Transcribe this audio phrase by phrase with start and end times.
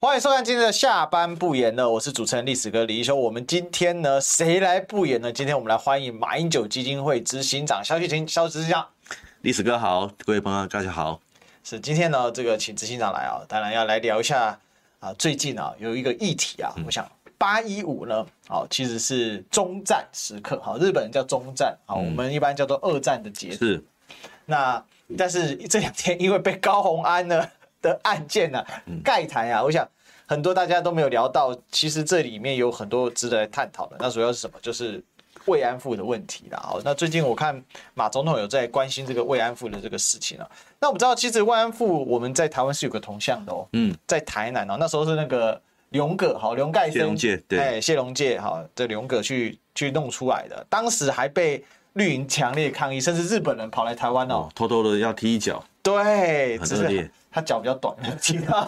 [0.00, 3.16] 欢迎收看今天的下班不演了，我是主持人历史哥李一修。
[3.16, 5.32] 我们今天呢，谁来不演呢？
[5.32, 8.86] 今天我们来欢迎马英九基金会执行长萧旭勤，萧执行长。
[9.40, 11.20] 历史哥好，各位朋友大家好。
[11.64, 14.56] 是今天呢，这个请执行长来啊，当然要来聊一下
[15.00, 17.04] 啊，最近啊有一个议题啊，嗯、我想
[17.36, 23.56] 八一五呢，好其实是中战时刻，好日本人叫中战，好、嗯、我们一般叫做二战的结束。
[23.56, 23.84] 是。
[24.46, 24.80] 那
[25.16, 27.44] 但是这两天因为被高虹安呢
[27.82, 29.88] 的案件呢、啊、盖台啊，我想
[30.26, 33.96] 很多大家都没有聊到，其实这里面有很多值得探讨的。
[33.98, 34.58] 那主要是什么？
[34.62, 35.02] 就是。
[35.46, 37.62] 慰安妇的问题啦，好，那最近我看
[37.94, 40.46] 马总统有在关心这个慰安妇的这个事情啊。
[40.78, 45.58] 那我们知道，其实慰安妇我们在台湾是有个铜像的哦，嗯，在台南哦，那时候是那个
[45.90, 51.64] 龙葛，好，龙盖生，谢龙介，对，哎，谢龙介，好，这龙葛去去弄出来的，当时还被
[51.94, 57.10] 绿营强烈抗议，甚至日本人跑来台湾哦，偷偷的要踢一脚，对，很恶劣。
[57.30, 58.66] 他脚比较短，其他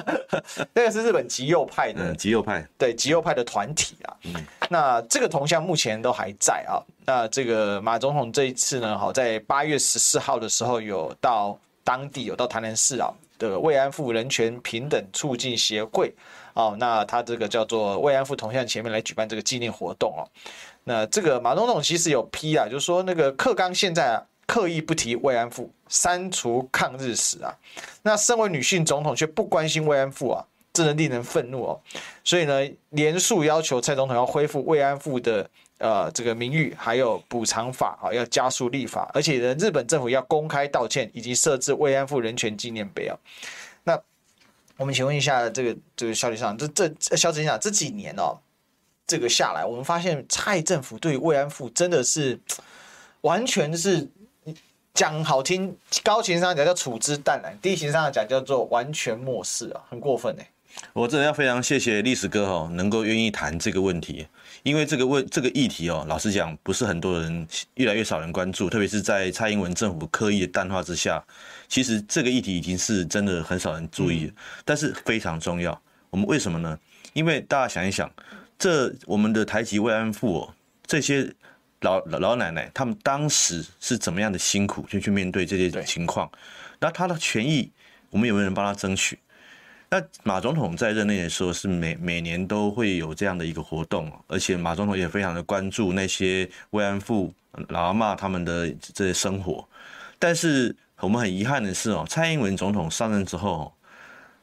[0.74, 4.16] 那个是日本极右派的，极右派，对极右派的团体啊。
[4.24, 6.76] 嗯，那这个铜像目前都还在啊。
[7.06, 16.14] 那这个马总统这一次呢，好在八月十四号的时候有到当地，有到台南市啊的慰安妇人权平等促进协会
[16.52, 16.76] 哦。
[16.78, 20.28] 那他这个叫做慰安妇铜像前面来举办这个纪念活动哦。
[20.84, 24.22] 那这个马总统其实有批啊，就是说那个克刚现在啊。
[24.46, 27.52] 刻意不提慰安妇，删除抗日史啊！
[28.02, 31.80] 那身为女性总统却不关心慰安妇啊，真的令人愤怒哦。
[32.22, 43.18] 所以呢，连署要求蔡总统要恢复慰安妇的呃这个名誉，还有补偿法啊，要加速立法，而且呢，日本政府要公开道歉，以及设置慰安妇人权纪念碑啊。
[43.82, 44.00] 那
[44.76, 48.38] 我们请问一下，这个这个萧局长，这这萧执行长这几年哦，
[49.08, 52.38] 这个下来，我们发现蔡政府对慰安妇真的是
[53.22, 54.08] 完全是。
[54.96, 60.50] 讲好听，高情商讲叫处之淡然，低情商讲叫做完全漠视啊，很过分哎。
[60.94, 64.26] 我真的要非常谢谢历史哥哦，能够愿意谈这个问题，
[64.62, 71.22] 因为这个问这个议题哦，老实讲不是很多人，越来越少人关注，特别是在蔡英文政府刻意的淡化之下，
[71.68, 74.32] 其实这个议题已经是真的很少人注意，
[74.64, 75.78] 但是非常重要。
[76.08, 76.78] 我们为什么呢？
[77.12, 78.10] 因为大家想一想，
[78.58, 80.54] 这我们的台籍慰安妇哦，
[80.86, 81.30] 这些。
[81.86, 86.28] 老老老奶奶，他们当时是怎么样的辛苦，就去面对这些情况。
[86.80, 87.70] 那他的权益，
[88.10, 89.16] 我们有没有人帮他争取？
[89.88, 97.32] 那马总统在任内的时候，是每每年都会有这样的一个活动，而且马总统也非常的关注那些慰安妇、
[97.68, 99.66] 老阿嬷他们的这些生活。
[100.18, 103.72] 但是我们很遗憾的是哦，蔡英文总统上任之后，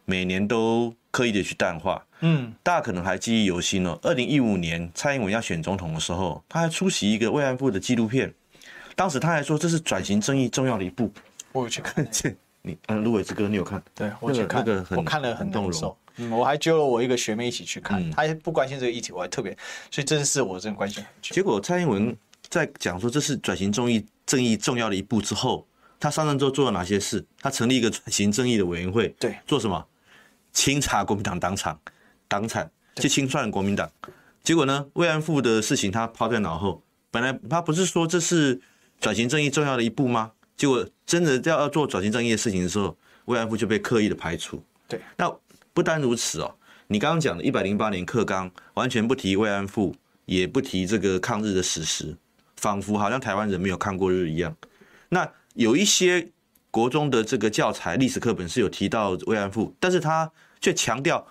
[0.05, 2.03] 每年都刻意的去淡化。
[2.21, 3.99] 嗯，大家可能还记忆犹新哦。
[4.01, 8.33] 二零一五年蔡英文要选总统的时候，他还出席一个慰安妇的纪录片，
[8.95, 11.13] 当时他还说这是转型正义重要的一步。
[11.51, 13.81] 我有去看见 你，嗯，芦苇之歌，你有看？
[13.93, 15.97] 对，我去看，那个很我看了很动容。
[16.15, 19.55] 嗯，我还揪了我一个学妹一起去看，他也不关心这个议题，我还特别，
[19.91, 21.35] 所以这件事我真的关心很久。
[21.35, 22.15] 结果蔡英文
[22.49, 25.67] 在讲说这是转型正义正义重要的一步之后，
[25.99, 27.23] 他上任之后做了哪些事？
[27.39, 29.85] 他成立一个转型正义的委员会，对，做什么？
[30.53, 31.77] 清查国民党党产。
[32.29, 33.91] 党产去清算国民党，
[34.41, 34.87] 结果呢？
[34.93, 36.81] 慰安妇的事情他抛在脑后。
[37.11, 38.59] 本来他不是说这是
[38.99, 40.31] 转型正义重要的一步吗？
[40.57, 44.63] 结果真的要要做转型正义的事情的时候，慰安妇就被刻意的排除。
[44.87, 45.31] 对，那
[45.73, 46.55] 不单如此哦，
[46.87, 49.95] 你刚刚讲的一百零八年课纲完全不提慰安妇，
[50.25, 52.17] 也不提这个抗日的史实，
[52.55, 54.55] 仿佛好像台湾人没有看过日一样。
[55.09, 56.29] 那有一些
[56.73, 61.23] 国中的这个教材历史课本是有提到慰安妇，但是他却强调。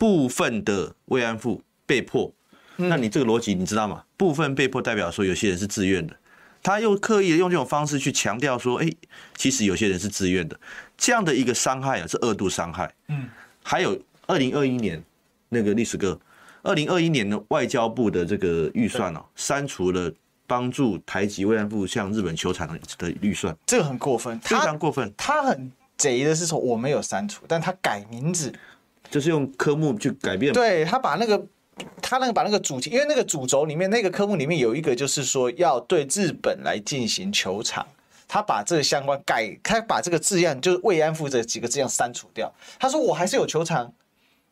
[0.00, 2.32] 部分的慰安妇被迫，
[2.76, 4.02] 那你这个逻辑你知道吗？
[4.16, 6.16] 部分被迫代表说有些人是自愿的，
[6.62, 8.90] 他又刻意的用这种方式去强调说，哎，
[9.36, 10.58] 其实有些人是自愿的，
[10.96, 12.90] 这样的一个伤害啊，是二度伤害。
[13.08, 13.28] 嗯，
[13.62, 15.04] 还有二零二一年
[15.50, 16.18] 那个历史课，
[16.62, 20.10] 二零二一年的外交部的这个预算哦，删除了
[20.50, 22.66] 帮助台籍慰安妇向日本求偿
[22.98, 25.14] 的预算，这个很过分，非常过分。
[25.16, 28.52] 他很贼的是说我没有删除，但他改名字。
[29.10, 31.44] 就是用科目去改变，对，他把那个
[32.00, 37.84] 他那个把那个主题，因为那个主轴里面那个科目里面有一个就是说要对日本来进行求偿，
[38.28, 42.52] 他把这个相关改，他把这个字样就是慰安妇这几个字样删除掉。
[42.78, 43.92] 他说我还是有求偿，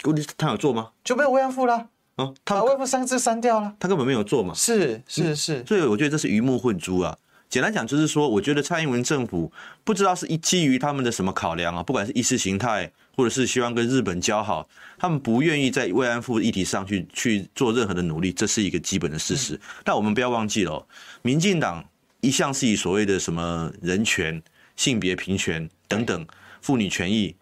[0.03, 0.91] 问题他有做吗？
[1.05, 4.53] 就没有慰安妇了啊，他把慰安妇三个字删掉了，他根本没有做嘛。
[4.53, 7.17] 是是是，所以我觉得这是鱼目混珠啊。
[7.49, 9.51] 简单讲就是说，我觉得蔡英文政府
[9.85, 14.69] 不知道是基于他们的什么考量啊，不管是意识形态，或者是希望跟日本交好，
[14.99, 19.55] 他们不愿意在慰安妇议题上去去做任何的努力，这是一个基本的事实。
[19.55, 20.85] 嗯、但我们不要忘记了，
[21.23, 21.83] 民进党
[22.21, 24.43] 一向是以所谓的什么人权、
[24.77, 26.27] 性别平权等等
[26.61, 27.35] 妇女权益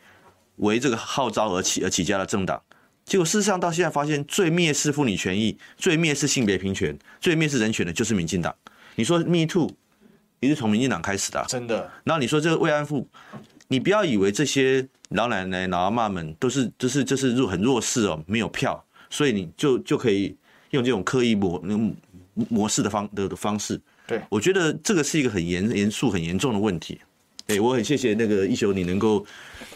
[0.57, 2.63] 为这个号召而起而起家的政党，
[3.07, 8.53] 结果事实上到现在发现，最蔑视妇女权益、最蔑视性别平权、最蔑视人权的，就是民进党。
[8.97, 9.71] 你说 Me Too，
[10.41, 11.89] 也是从民进党开始的，真的。
[12.03, 13.07] 然后你说这个慰安妇，
[13.69, 20.37] 你不要以为这些老奶奶、老阿妈们都是，就是就是弱很弱势哦，没有票，所以你就就可以
[20.71, 21.63] 用这种刻意模
[22.35, 23.81] 模式的方的的方式。
[24.05, 27.01] 对，我觉得这个是一个很严严肃、很严重的问题。
[27.47, 29.25] 对，我很谢谢那个一休，你能够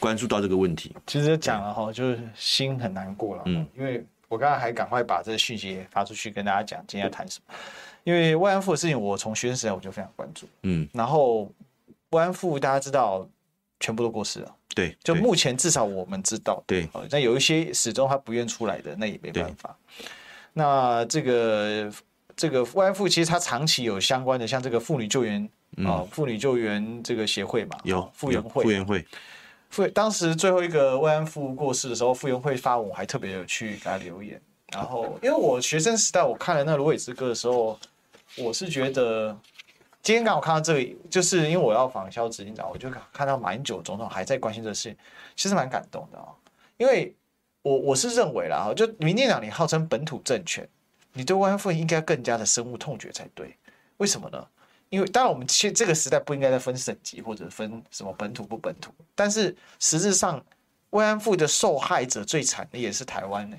[0.00, 0.94] 关注到这个问题。
[1.06, 3.43] 其实讲了哈，就是心很难过了。
[3.46, 7.55] 嗯，因为我刚才还赶快把这个讯息发出去，跟大家讲今天要谈什么。
[8.02, 10.49] 因为慰安妇的事情，我从学生时代我就非常关注。
[10.62, 11.49] 嗯，然后
[12.11, 13.25] 慰安妇大家知道，
[13.78, 14.55] 全部都过世了。
[14.75, 16.62] 对，就目前至少我们知道。
[16.67, 19.76] 对，那有一些始终他不愿出来的，那也没办法。
[20.52, 21.93] 那这个。
[22.37, 25.46] 这个慰安妇其实他长期有相关的，像这个妇女救援
[25.84, 29.06] 啊，妇女救援这个协会嘛，有妇援会，妇援会。
[29.70, 34.40] 妇当时最后一个慰安妇过世的时候，妇援会发文，我还特别有去给他留言。
[34.72, 37.78] 然后，因为我学生时代我看了那《芦苇之歌》的时候，
[38.37, 39.37] 我是觉得
[40.02, 44.96] 今天刚好看到这里，就是因为我要访肖执行长，我就看到马英九总统还在关心这个事情，
[45.37, 46.26] 其实蛮感动的啊。
[46.76, 47.14] 因为
[47.62, 50.69] 我我是认为啦，就民进党你号称本土政权。
[51.12, 53.56] 你对慰安妇应该更加的深恶痛绝才对，
[53.96, 54.46] 为什么呢？
[54.91, 60.45] 因为当然我们其实这个时代不应该再分省级或者分什么本土不本土，但是实质上
[60.91, 63.57] 慰安妇的受害者最惨的也是台湾呢。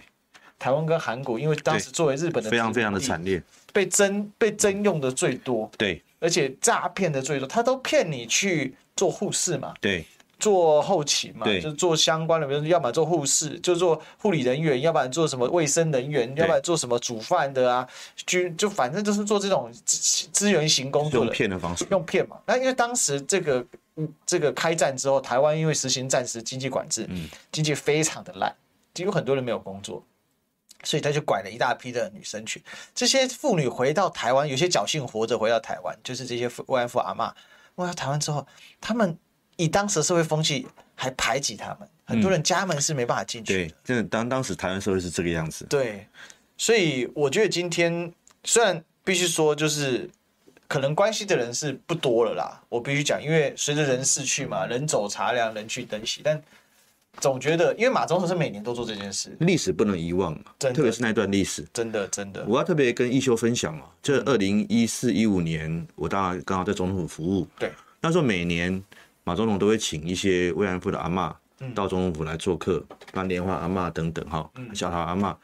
[0.59, 3.41] 台湾跟韩国，因为当时作为日本的非常非常的惨烈，
[3.73, 10.05] 被征被征用的最多，对，而且诈骗的最多，他都骗你去做护士嘛，对。
[10.41, 17.87] 做后勤嘛，就做相关的，比如要么做护士，就做护理人员，要不然做什么卫生人员，要不然做什么煮饭的啊，
[18.25, 21.27] 就就反正就是做这种资源型工作的。
[21.27, 21.85] 用骗的方式。
[21.91, 23.63] 用骗嘛，那因为当时这个
[24.25, 28.51] 这个开战之后，台湾因为实行战时经济管制，嗯，经济非常的烂，
[28.95, 30.03] 就有很多人没有工作，
[30.83, 32.63] 所以他就拐了一大批的女生去。
[32.95, 37.31] 这些妇女回到台湾，有些侥幸活着回到台湾，就是这些慰安妇阿嬷，
[37.75, 38.47] 回到台湾之后，
[38.79, 39.15] 他们。
[39.57, 43.59] 以当时的社会风气，还排挤他们，很多人家门是没办法进去的。
[43.59, 45.65] 对，真的当当时台湾社会是这个样子。
[45.69, 46.07] 对，
[46.57, 48.11] 所以我觉得今天
[48.43, 50.09] 虽然必须说，就是
[50.67, 52.61] 可能关系的人是不多了啦。
[52.69, 56.19] 我必须讲，因为随着人逝去嘛，人走茶凉，人去灯熄。
[56.23, 56.41] 但
[57.19, 62.45] 总觉得，因为马总统是每年都做这件事，历史不能遗忘，特别是那段历史，真的真的。
[62.47, 68.83] 我要特别跟一休分享哦，这二零一四一五年，我大概刚好在总统府服务，对，那时候每年。
[69.23, 71.31] 马总统都会请一些慰安妇的阿嬷
[71.75, 75.35] 到总统府来做客，办莲花阿嬷等等哈，小桃阿嬷，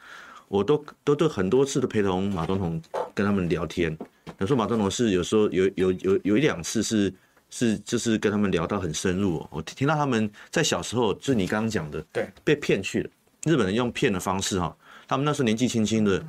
[0.48, 2.82] 我都都都很多次的陪同马总统
[3.14, 3.96] 跟他们聊天。
[4.38, 7.12] 有时候马总统是有时候有有有有一两次是
[7.50, 13.10] 是就是跟他们聊到很深入，我听到他们在小时候就是你刚刚讲的，对，被骗去了。
[13.44, 16.20] 日本人用骗的方式哈，他们那时候年纪轻轻的，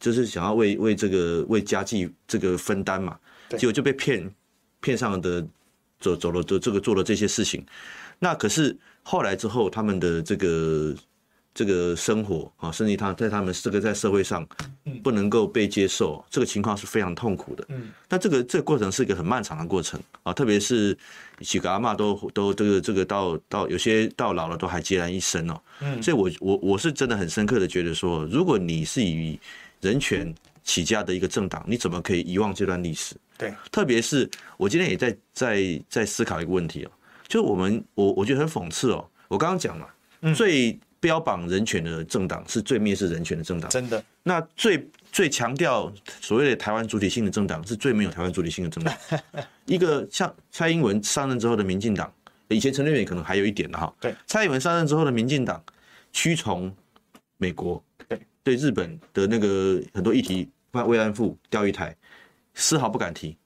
[0.00, 3.16] 就是想要为为这个为家计这个分担嘛，
[3.50, 4.28] 结果就被骗
[4.80, 5.46] 骗上的。
[6.00, 7.64] 走走了，这这个做了这些事情，
[8.18, 10.94] 那可是后来之后，他们的这个
[11.54, 14.46] 这个生活啊，甚至他在他们这个在社会上
[15.02, 17.64] 不能够被接受，这个情况是非常痛苦的。
[17.68, 20.96] 嗯，那这个这个过程是一个很漫长的过程啊，特别是
[21.40, 25.60] 几个阿嬷都都这个这个到到有些到老了都还孑然一身哦。
[25.80, 29.38] 嗯，所以我我我是真的很深刻的觉得说，如果你是以
[29.80, 33.16] 人权起家的一个政党，你怎么可以遗忘这段历史？
[33.38, 36.90] 对，特别是我今天也在在在思考一个问题哦，
[37.28, 44.04] 就是我们我我觉得很讽刺哦，我刚刚讲了，最标榜人权的政党是最蔑视人权的政党，真的。
[44.24, 45.90] 那最最强调
[46.20, 48.94] 所谓的台湾主体性的政党是最没有台湾主体性的政党。
[49.64, 52.12] 一个像蔡英文上任之后的民进党，
[52.48, 55.62] 以前陈水扁可能还有一点的哈，对，蔡英文上任之后的民进党
[56.12, 56.74] 屈从
[57.36, 58.20] 美国，对。
[58.42, 61.94] 对日本的那个很多议题，慰安妇、钓鱼台。
[62.60, 63.36] 丝毫不敢提，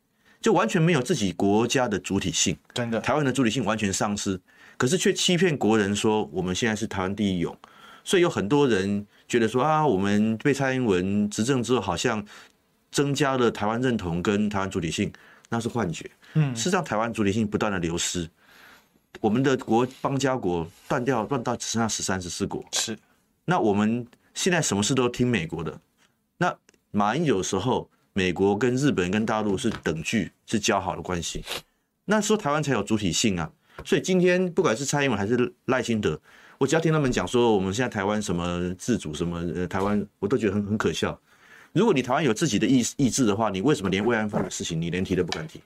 [0.40, 2.56] 就完全没有自己国家的主体性。
[2.72, 4.40] 真的，台湾的主体性完全丧失，
[4.78, 7.54] 可是却欺骗国人说我们现在是台湾第一勇。
[8.02, 12.24] 所以有很多人觉得说啊，我们被蔡英文执政之后，好像
[12.90, 15.12] 增加了台湾认同跟台湾主体性，
[15.50, 16.10] 那是幻觉。
[16.32, 18.26] 嗯，事实上台湾主体性不断的流失，
[19.20, 22.64] 我们的国邦交国断掉，断到只剩下十三十四国。
[22.72, 22.98] 是，
[23.44, 25.78] 那我们现在什么事都听美国的。
[26.38, 26.56] 那
[26.90, 27.90] 马英有时候。
[28.12, 31.44] 美国跟日本跟大陆是等距，是交好的关系，
[32.04, 33.50] 那说台湾才有主体性啊。
[33.84, 36.20] 所以今天不管是蔡英文还是赖清德，
[36.58, 41.18] 我只要听他们讲说我们现在台湾什么自主什么呃台湾，我都觉得很很可笑。
[41.72, 45.60] 如果你台湾有自己的意意志的话，你为什么连慰安妇的事情你连提都不敢提？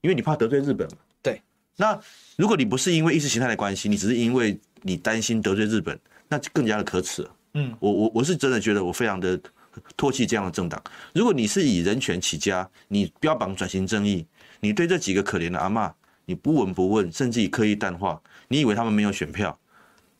[0.00, 0.96] 因为你怕得罪日本嘛。
[1.22, 1.40] 对。
[1.76, 1.98] 那
[2.36, 7.28] 如果你不是因为意识形态的关系，你只是因为你担心得罪日本，那就更加的可耻。
[7.54, 9.38] 嗯，我我我是真的觉得我非常的
[9.96, 10.82] 唾弃这样的政党。
[11.14, 14.26] 如果你是以人权起家，你标榜转型正义，
[14.60, 15.92] 你对这几个可怜的阿嬷，
[16.24, 19.58] 你不闻不问，甚至于刻意淡化，你以为他们没有选票？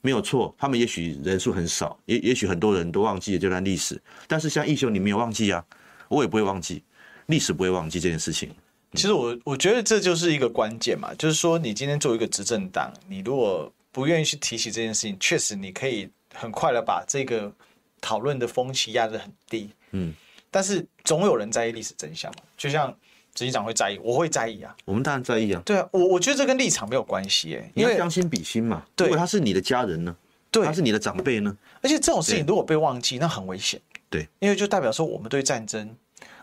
[0.03, 4.01] 没有错，他们也许人数很少，也也许很多人都忘记了这段历史。
[4.27, 5.63] 但是像义修，你没有忘记啊，
[6.09, 6.83] 我也不会忘记，
[7.27, 8.51] 历史不会忘记这件事情。
[8.95, 17.53] 其实我我觉得这就是一个关键嘛，就是说你今天作为一个执政党，你如果不愿意去提起这件事情，确实你可以很快的把这个
[18.01, 19.71] 讨论的风气压得很低。
[19.91, 20.15] 嗯，
[20.51, 22.91] 但是总有人在意历史真相嘛，就像
[23.35, 25.63] 执行长会在意，我会在意啊，我们当然在意啊。
[25.65, 28.85] 对啊，我我觉得这跟立场没有关系哎，因为将心比心嘛。
[28.97, 30.17] 对，如果他是你的家人呢？
[30.51, 31.57] 对，他是你的长辈呢？
[31.83, 33.81] 而且这种事情如果被忘记，那很危险。
[34.09, 35.95] 对，因为就代表说我们对战争，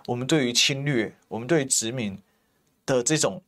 [0.05, 2.17] 我们对于侵略，我们对于殖民。
[2.87, 3.41] 的这种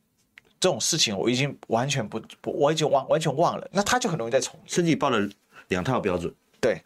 [0.60, 3.66] 这种事情，我已经完全不不，我已经忘完全忘了。
[3.72, 4.62] 那他就很容易再重演。
[4.66, 5.26] 甚至报了
[5.68, 6.82] 两套标准，对，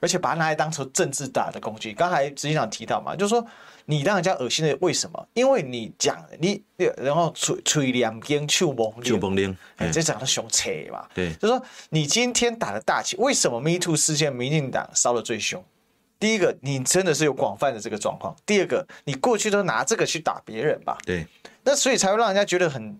[0.00, 1.92] 而且把它拿来当成政治打的工具。
[1.92, 3.46] 刚才执行长提到嘛，就是说
[3.84, 5.28] 你让人家恶心的，为什么？
[5.34, 6.62] 因为你讲你，
[6.96, 11.06] 然后吹吹两边臭崩臭崩脸，哎，这讲的凶扯嘛。
[11.14, 15.64] 对，就是说你今天打的大旗，为什么 Me Too 事件民进党烧的最凶？
[16.18, 20.96] 第一个，你真的是有广泛的这个状况；第二个，你过去都拿这个去打别人吧？
[21.04, 21.26] 对。
[21.62, 22.98] 那所以才会让人家觉得很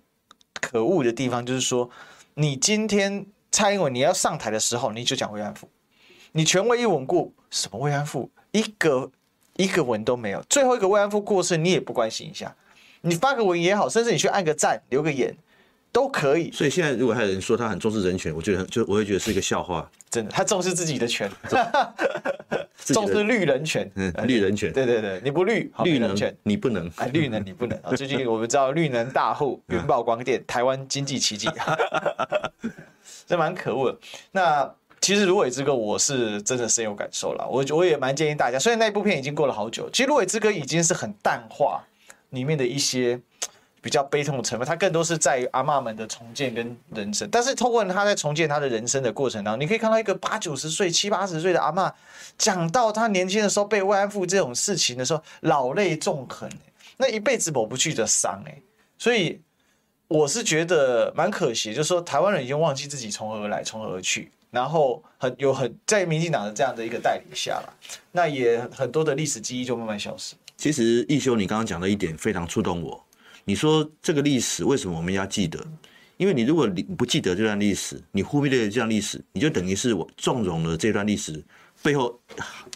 [0.60, 1.88] 可恶的地方，就是说，
[2.34, 5.66] 你今天蔡英文你要上台的时候，你就讲慰安妇，
[6.36, 9.10] 你权威一稳固，什么慰安妇，一个
[9.56, 12.54] 一个文都没有，最后一个慰安妇过世，你也不关心一下，
[13.00, 15.34] 你发个文也好，甚至你去按个赞，留个言。
[15.92, 19.90] 都可以，所以现在如果还有人说他很重视人权，我觉得就我会觉得是一个笑话。
[20.10, 21.30] 真的，他重视自己的权，
[22.84, 27.80] 重视绿人权，嗯，绿人权，对对对，你不绿，绿人权你不能，哎，绿能你不能。
[27.96, 31.48] 最近我们知道绿能大户云豹光电，台湾经济奇迹，
[33.26, 33.98] 这蛮可恶的。
[34.32, 41.84] 那其实《芦苇之歌》我是真的深有感受了，我我也蛮建议大家，虽然那一部片已经过了好久，其实《芦苇之歌》已经是很淡化
[42.30, 43.20] 里面的一些。
[43.82, 47.28] 比较悲痛的成分，它更多是在于阿嬷们的重建跟人生。
[47.30, 51.92] 但是透过他在重建他的人生的过程当中，你可以看到一个八九十岁、七八十岁的阿嬷，
[52.36, 56.50] 讲到他年轻的时候被慰安妇这种事情的时候，老泪纵横，
[56.96, 58.60] 那一辈子抹不去的伤哎。
[58.98, 59.40] 所以
[60.08, 67.74] 我是觉得蛮可惜，就是说台湾人已经忘记自己从何而来、从何而去，然后很有很在民进党的这样的一个带领下了，
[68.10, 70.34] 那也很多的历史记忆就慢慢消失。
[70.56, 73.04] 其实一修，你刚刚讲的一点非常触动我。
[73.44, 75.62] 你说这个历史为什么我们要记得？
[76.16, 81.44] 因为你如果你不记得这段历史，你忽略了这段历史，你就等于是我纵容了这段历史
[81.82, 82.18] 背后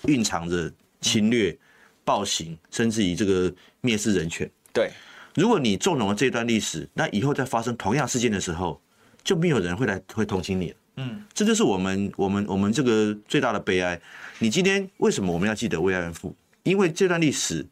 [0.04, 0.70] 蕴藏着
[1.00, 1.56] 侵略、
[2.04, 4.46] 暴行，甚至于这个蔑视人权。
[4.70, 4.90] 对，
[5.34, 8.78] 如果你纵容了这段历史，那以后再发生同样事件的时候，
[9.24, 10.76] 就没有人会来会同情你了。
[11.00, 14.00] 嗯，这就是我们我们我们这个最大的悲哀。
[14.38, 16.34] 你今天为什么我们要记得慰安妇？
[16.62, 17.66] 因为这段历史。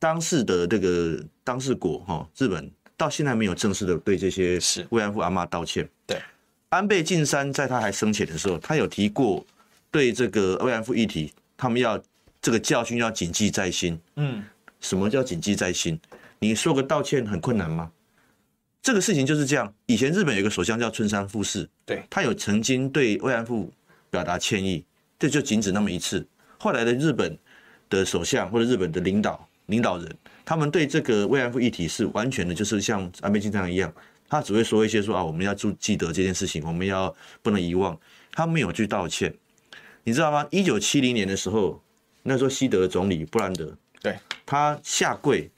[0.00, 4.56] 当时的这个当事国哈，日本到现在没有正式的对这些
[4.90, 5.88] 慰安妇阿妈道歉。
[6.06, 6.16] 对，
[6.68, 9.44] 安倍晋三在他还生前的时候，他有提过
[9.90, 12.00] 对这个慰安妇议题，他们要
[12.40, 13.98] 这个教训要谨记在心。
[14.14, 14.44] 嗯，
[14.78, 15.98] 什么叫谨记在心？
[16.38, 17.90] 你说个道歉很困难吗？
[18.88, 19.70] 这个事情就是这样。
[19.84, 23.70] 以前日本有个首相叫村山富市，对，他有曾经对慰安妇
[24.08, 24.82] 表达歉意，
[25.18, 26.26] 这就仅止那么一次。
[26.58, 27.36] 后来的日本
[27.90, 29.46] 的首相或者日本的领导。
[29.66, 33.92] 领导人他们对这个慰安妇议题是完全的，就是像安倍晋三一样，
[34.26, 37.94] 他只会说一些说啊，我们要注记得这件事情，我们要不能遗忘，
[38.32, 39.34] 他没有去道歉，
[40.02, 40.48] 你知道吗？
[40.50, 41.78] 一九七零年的时候，
[42.22, 45.50] 那时候西德总理布兰德，对，他下跪，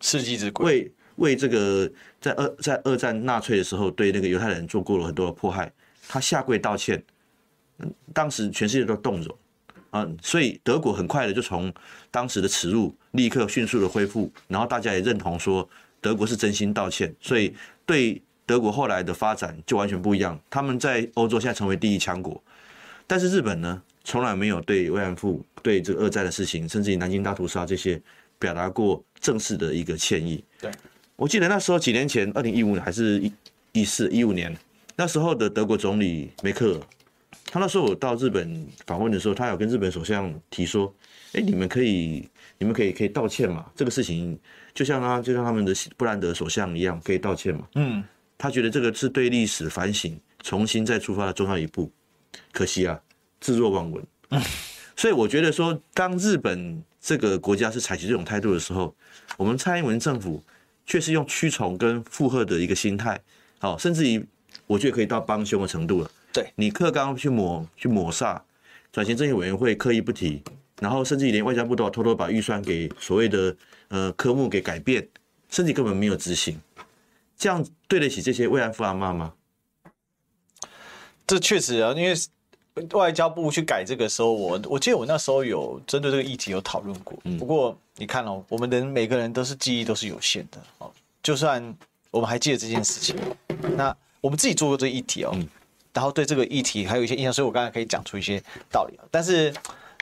[0.00, 1.90] 世纪之跪，为为这个
[2.20, 5.72] 在二在二战纳粹的时候对那个犹太人做过了很多的迫害，
[6.08, 7.02] 他下跪道歉，
[8.12, 9.36] 当时全世界都动容。
[9.90, 11.72] 啊，所以德国很快的就从
[12.10, 15.68] 当时的耻辱立刻迅速的恢复，然后大家也认同说
[16.00, 17.54] 德国是真心道歉，所以
[17.86, 20.36] 对德国后来的发展就完全不一样。
[20.50, 22.42] 他们在欧洲现在成为第一强国，
[23.06, 28.02] 但是日本呢，从来没有对慰安妇、对这个二战的事情，甚至于南京大屠杀这些
[28.36, 30.42] 表达过正式的一个歉意。
[30.60, 30.72] 对，
[31.16, 33.32] 我记得那时候几年前，二零一五年还是一
[33.72, 34.56] 一四一五年，
[34.96, 36.80] 那时候的德国总理梅克尔。
[37.46, 40.92] 他那时候我到日本访问的时候，他有跟日本首相提说
[41.34, 42.28] ：“哎，你们可以，
[42.58, 43.66] 你们可以可以道歉嘛？
[43.76, 44.36] 这个事情
[44.72, 48.02] 就像他就像他们的布兰德首相一样，可以道歉嘛？”嗯，
[48.36, 51.88] 他觉得这个是对历史反省、重新再出发的重要一步。
[52.50, 53.00] 可惜啊，
[53.40, 54.04] 置若罔闻。
[54.30, 54.42] 嗯，
[54.96, 58.92] 所以我觉得说，当日本这个国家是采取这种态度的时候，
[59.36, 60.42] 我们蔡英文政府
[60.86, 63.20] 却是用屈从跟附和的一个心态，
[63.58, 64.24] 好，甚至于
[64.66, 66.10] 我觉得可以到帮凶的程度了。
[66.32, 68.40] 对，你克刚去抹去抹煞，
[68.92, 70.42] 转型正义委员会刻意不提，
[70.80, 73.56] 然后甚至连外交部都偷偷把预算给所谓的
[73.88, 75.08] 呃科目给改变，
[75.50, 76.60] 甚至根本没有执行，
[77.36, 79.34] 这样对得起这些慰安妇阿妈吗？
[81.26, 82.14] 这确实啊，因为。
[82.92, 87.16] 外交部去改这个时候，我我记得我那时候有针对这个议题有讨论过。
[87.38, 90.90] 不过你看哦，我们人每个人都是记忆都是有限的哦。
[91.22, 91.62] 就算
[92.10, 93.16] 我们还记得这件事情，
[93.76, 95.32] 那我们自己做过这个议题哦，
[95.92, 98.98] 然后对这个议题还有一些印象，所以我刚才可以讲出一些道理。
[99.10, 99.54] 但是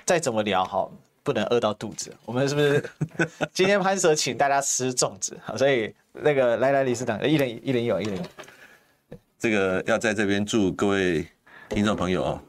[0.07, 0.89] 再怎么聊哈，
[1.23, 2.11] 不能饿到肚子。
[2.25, 2.83] 我们是不是
[3.53, 5.39] 今天潘 Sir 请大家吃粽子？
[5.45, 9.19] 好，所以那个来来理事长一人一人有，一人有。
[9.39, 11.27] 这个要在这边祝各位
[11.69, 12.41] 听众朋友哦。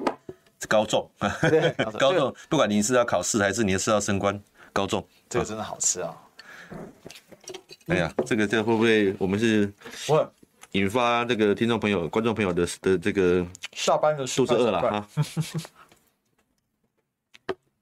[0.70, 1.10] 高中，
[2.00, 6.18] 高中，不管你是要考试还是你是要升官，高中，这个真的好吃啊！
[7.88, 9.72] 哎呀，这个这个会不会我们是
[10.72, 15.08] 引发这个听众朋友、观众朋友的的这个下班的肚子饿了哈？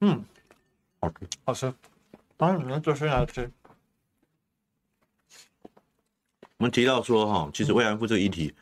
[0.00, 0.24] 嗯，
[1.00, 1.74] 好吃，好吃，
[2.36, 3.50] 当然你们做出来吃。
[6.58, 8.54] 我们提到说哈，其实慰安妇这个议题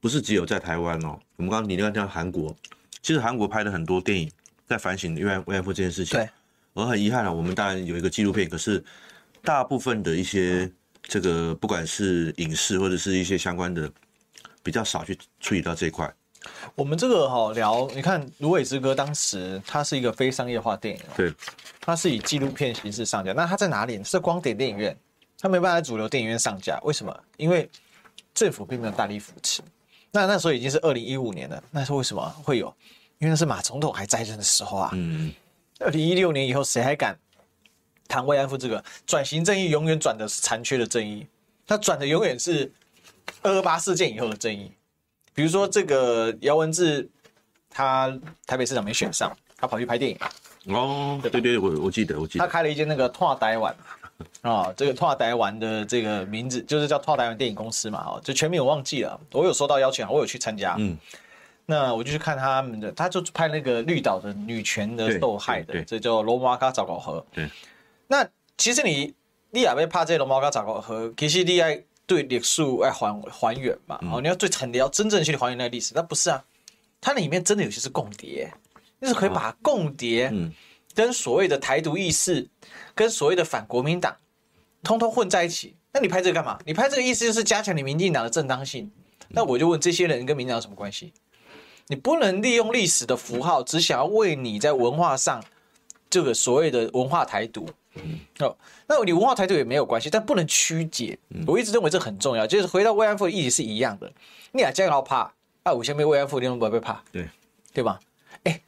[0.00, 2.54] 不是只有在台湾哦，我们刚刚你刚刚讲韩国。
[3.02, 4.30] 其实韩国拍的很多电影，
[4.66, 6.18] 在反省慰安慰安妇这件事情。
[6.18, 6.28] 对，
[6.74, 8.82] 而很遗憾啊，我们当然有一个纪录片，可是
[9.42, 10.70] 大部分的一些
[11.02, 13.90] 这个不管是影视或者是一些相关的，
[14.62, 16.12] 比较少去处理到这一块。
[16.74, 21.32] 我们这个哈聊，你看《芦苇之歌》当时它是一个非商业化电影，对，
[21.80, 23.32] 它是以纪录片形式上架。
[23.32, 24.02] 那它在哪里？
[24.04, 24.96] 是光点电影院，
[25.38, 26.80] 它没办法在主流电影院上架。
[26.82, 27.14] 为什么？
[27.36, 27.68] 因为
[28.32, 29.60] 政府并没有大力扶持。
[30.12, 32.66] 那那时候已经是二零一五年了，那是为什么会有？
[33.18, 34.90] 因为那是马总统还在任的时候啊。
[34.94, 35.32] 嗯。
[35.78, 37.18] 二零一六年以后，谁还敢
[38.06, 39.70] 谈慰安妇这个转型正义？
[39.70, 41.26] 永远转的是残缺的正义，
[41.66, 42.70] 他转的永远是
[43.40, 44.70] 二二八事件以后的正义。
[45.32, 47.08] 比如说这个姚文智，
[47.70, 48.12] 他
[48.46, 50.18] 台北市长没选上，他跑去拍电影。
[50.74, 52.44] 哦，对对对，我我记得我记得。
[52.44, 53.74] 他开了一间那个拓台湾。
[54.42, 60.96] 啊、哦，这个拓台湾的这个名字就是叫拓台湾电影公司嘛，哦，这全名我忘记了，我有收到邀请，我有去参加，嗯，
[61.66, 67.48] 那我就去看他们的，他就拍那个绿岛的女权的受害的，这叫罗摩嘎早搞河，对，
[68.06, 69.14] 那其实你
[69.50, 71.66] 你也被怕这罗摩嘎早搞河，其实你要
[72.06, 76.42] 对历史爱还还原嘛，哦，你要最惨的要真正去还原那个历史，那不是啊，
[77.00, 78.52] 它里面真的有些是共谍，
[79.00, 80.52] 就是可以把共谍，嗯。
[80.94, 82.48] 跟所谓的台独意识，
[82.94, 84.16] 跟所谓的反国民党，
[84.82, 85.76] 通通混在一起。
[85.92, 86.58] 那你拍这个干嘛？
[86.64, 88.90] 你拍这个意思就是加强你民进党的正当性。
[89.28, 91.12] 那我就问这些人跟民进党有什么关系？
[91.88, 95.42] 你不能利用历史的符号，只想要为你在文化上
[96.08, 97.68] 这个所谓的文化台独。
[98.38, 101.18] 哦，那你文化台独也没有关系，但不能曲解。
[101.46, 104.10] 我一直认为这很重要，就是回到慰安妇的议题是一样的。
[104.52, 105.32] 你俩这样好怕
[105.64, 105.72] 啊？
[105.72, 107.02] 我先被慰安妇，你们不会怕？
[107.10, 107.28] 对
[107.72, 107.98] 对吧？
[108.44, 108.60] 哎，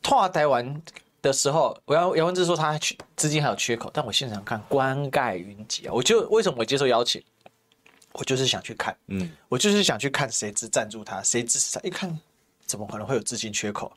[0.00, 0.80] 拓台湾。
[1.20, 7.22] 的时候，我要姚文智说他缺资金还有缺口，但我现场看冠盖云集啊，我就为什么我接受邀请，
[8.12, 12.18] 我就是想去看，嗯，我就是想去看谁支赞助他，谁支持他，一看
[12.66, 13.92] 怎么可能会有资金缺口？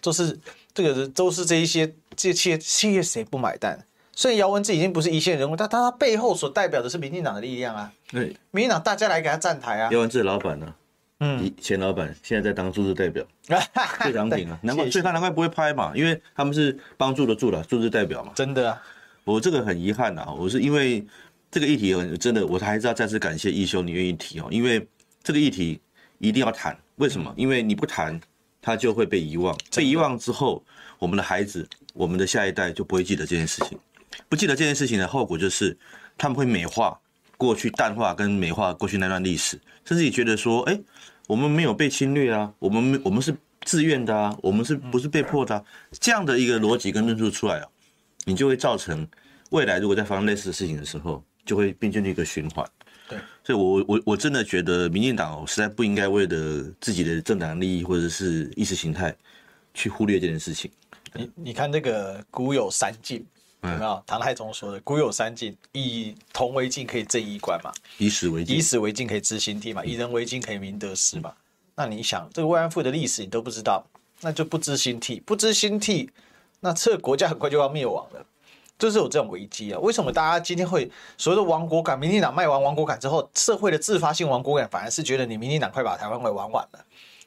[0.00, 0.38] 就是
[0.74, 3.78] 这个都是这一些这些企业企业谁不买单？
[4.12, 10.74] 所以姚文智已经不是一线人物，但他他背后所代表的是民进党的力量啊，对，民进党大家来给他站台啊，姚文智老板呢？
[11.20, 13.26] 嗯，前老板现在在当驻日代表，
[14.02, 18.32] 最长顶啊，难怪，所以他难怪不会拍嘛，因为他们是帮助的助了驻日代表嘛。
[18.34, 18.82] 真的啊，
[19.24, 21.02] 我这个很遗憾呐，我是因为
[21.50, 24.86] 这个议题很真的，我还是要再次感谢义修你愿意提哦，因为
[25.22, 25.80] 这个议题
[26.18, 27.32] 一定要谈，为什么？
[27.34, 28.20] 因为你不谈，
[28.60, 30.62] 他就会被遗忘，被遗忘之后，
[30.98, 33.78] 我们的孩子，我们的下一代就不会记得这件事情，
[34.28, 35.74] 不记得这件事情的后果就是
[36.18, 37.00] 他们会美化。
[37.38, 40.80] 过去淡化跟美化过去那段历史，甚至也觉得说，哎，
[41.26, 45.64] 我们没有被侵略啊，我们我们是自愿的啊，我们是不是被迫的啊？
[45.98, 47.68] 这样的一个逻辑跟论述出来啊，
[48.24, 49.06] 你就会造成
[49.50, 52.64] 未来如果再发生类似的事情的时候，就会变成一个循环。
[53.08, 59.14] 对，所以我我我真的觉得民进党实在不应该为了自己的政党利益或者是意识形态
[59.74, 60.70] 去忽略这件事情。
[61.14, 63.24] 你你看那个古有三禁。
[63.62, 71.32] 有没有唐太宗说的“古有三禁，以铜为镜可以正衣冠嘛，以史为镜，以史为镜可以知兴替嘛，以人为镜可以明得失嘛。”
[71.74, 73.84] 那你想，这个慰安妇的历史你都不知道，
[74.20, 76.08] 那就不知兴替，不知兴替，
[76.60, 78.24] 那这个国家很快就要灭亡了，
[78.78, 79.78] 就是有这种危机啊。
[79.80, 81.98] 为什么大家今天会所谓的亡国感？
[81.98, 86.84] 民进党卖完亡国感之后，社会的自发性亡国感反而是觉得你民进党快把台湾给玩完了，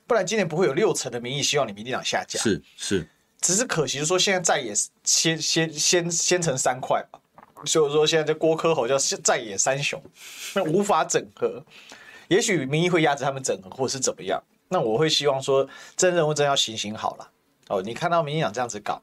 [0.07, 2.39] 不然今年不会有六成的民意希望你民进党下架。
[2.39, 3.07] 是是。
[3.41, 4.73] 只是可惜说，现在在野
[5.03, 7.19] 先先先先成三块吧，
[7.65, 10.01] 所以说现在这郭科侯叫在野三雄，
[10.53, 11.63] 那无法整合，
[12.27, 14.41] 也许民意会压制他们整合，或是怎么样。
[14.67, 17.31] 那我会希望说，这任务真要行行好了
[17.69, 17.81] 哦。
[17.81, 19.01] 你看到民进党这样子搞，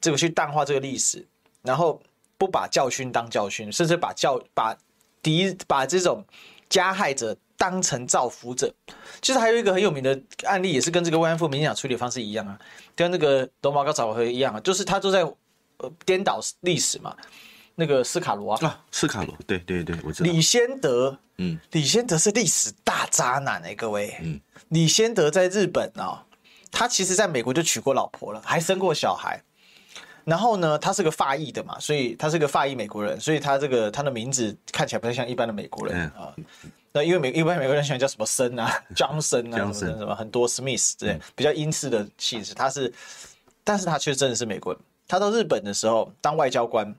[0.00, 1.26] 这个去淡化这个历史，
[1.62, 2.00] 然后
[2.38, 4.76] 不把教训当教训，甚至把教把
[5.20, 6.24] 敌把这种
[6.70, 8.72] 加害者当成造福者。
[9.20, 12.58] 其实还有一个很有名的案例，也是跟这个慰安妇民进党处理方式一样啊，
[12.94, 15.22] 跟那个荣毛高找回一样啊，就是他都在
[15.78, 17.14] 呃颠倒历史嘛。
[17.76, 20.30] 那个斯卡罗啊，啊，斯卡罗，对对对，我知道。
[20.30, 26.20] 李先德，嗯，李先德是历史大渣男哎、欸，各位，嗯，李先德在日本哦，
[26.70, 29.42] 他其实在美国就娶过老婆了，还生过小孩。
[30.24, 36.34] 然后呢，他是个法裔的嘛，所以他是个法裔美国人，所以他这个他的名字看起来不太像一般的美国人、嗯、啊。
[36.94, 42.54] 那因为美一般美国人喜欢叫什么森啊， Johnson 啊，什么什么很多 Smith 对、嗯，比较英式的气质。
[42.54, 42.90] 他是，
[43.62, 44.80] 但是他却真的是美国人。
[45.06, 46.94] 他到日本的时候当外交官。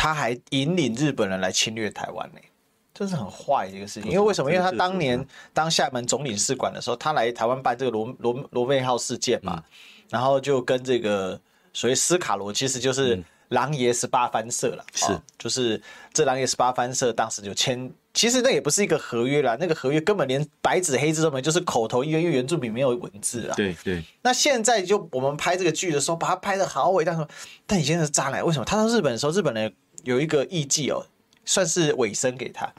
[0.00, 2.48] 他还引领日本人来侵略台湾呢、欸，
[2.94, 4.08] 这是很坏的一个事情。
[4.08, 4.48] 因为为什么？
[4.48, 9.60] 因为他当年当厦门总领事馆的时候，他来台湾办这个罗罗罗妹号事件嘛，
[10.08, 11.40] 然后就跟这个
[11.72, 15.06] 所谓斯卡罗，其实就是狼爷十八番社了，是，
[15.38, 15.80] 就是
[16.12, 23.54] 这狼爷十八番社当时就签，其实那也不是一个合约啦，那个合约根本连白纸黑字都没有，就是口头，因为原著里没有文字啊。
[23.56, 24.02] 对对。
[24.22, 27.28] 那现在就我们拍这个剧的时候，把它拍得好伟大，
[27.66, 28.64] 但以前是渣男，为什么？
[28.64, 29.72] 他到日本的时候，日本人。
[30.04, 31.04] 有一个艺妓哦，
[31.44, 32.72] 算是尾生给他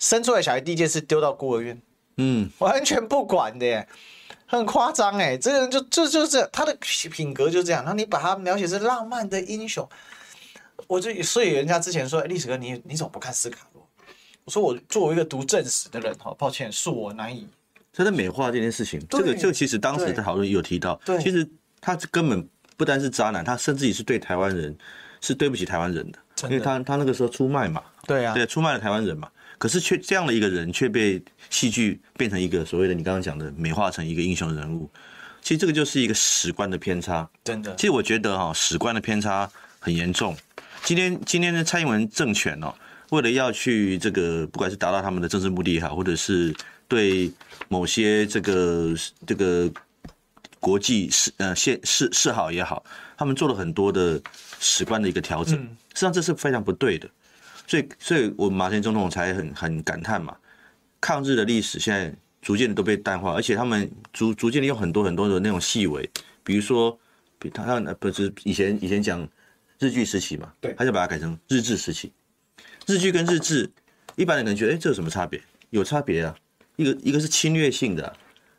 [0.00, 1.80] 生出来小孩，第一件事丢到孤儿院，
[2.16, 3.88] 嗯，完全不管的耶，
[4.46, 6.76] 很夸张哎，这个人就就就是他的
[7.10, 7.82] 品格就这样。
[7.82, 9.88] 然后你把他描写是浪漫的英雄，
[10.86, 13.86] 我就所以人家之前说，历史哥你你怎么不看斯卡罗？
[14.44, 17.48] 我说我作为一个读正史的人哈，抱歉，恕我难以。
[17.92, 21.48] 他在美化这件事情，这个就其实当时在讨论有提到，对，其实
[21.80, 24.76] 他根本不单是渣男，他甚至也是对台湾人
[25.20, 26.18] 是对不起台湾人的。
[26.44, 29.26] 因为他他那个时候出卖嘛，对啊，对，出卖了台湾人嘛，
[29.58, 34.90] 可是却这样的一个人却被戏剧变成一个所谓的你刚刚讲的美化成一个英雄人物，
[35.42, 37.74] 其实这个就是一个史观的偏差，真的。
[37.76, 40.36] 其实我觉得哈，史观的偏差很严重。
[40.84, 42.74] 今天今天的蔡英文政权哦，
[43.10, 46.54] 为了要去这个不管是达到他们的政治目的也好，或者是
[46.86, 47.32] 对
[47.68, 48.94] 某些这个
[49.26, 49.70] 这个
[50.60, 52.84] 国际示呃示示示好也好，
[53.16, 54.20] 他们做了很多的
[54.60, 55.54] 史观的一个调整。
[55.56, 57.08] 嗯实际上这是非常不对的，
[57.66, 60.36] 所以，所以我马前总统才很很感叹嘛，
[61.00, 66.08] 抗日的历史现在逐渐的都被淡化，而且他们逐逐渐的用很多很多的那种细微，
[66.44, 66.96] 比如说，
[67.38, 69.28] 比他他不是以前以前讲
[69.78, 72.12] 日据时期嘛，对，他就把它改成日治时期，
[72.86, 73.68] 日据跟日治，
[74.14, 75.40] 一般人可能觉得，哎，这有什么差别？
[75.70, 76.36] 有差别啊，
[76.76, 78.16] 一个一个是侵略性的。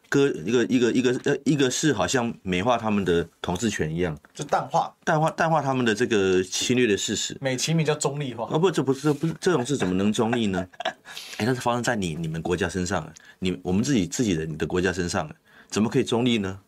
[0.10, 8.48] 割一个一个一个呃，一个是好像美化他们的统治权一样，就淡化淡化淡化他们的这个侵略的事实，美其名叫中立化。
[8.52, 10.68] 哦不，这不是这不是这种事怎么能中立呢？
[11.38, 15.30] 哎，那是发生在你你们国家身上，你我们自己自己的你的国家身上，
[15.70, 16.60] 怎么可以中立呢？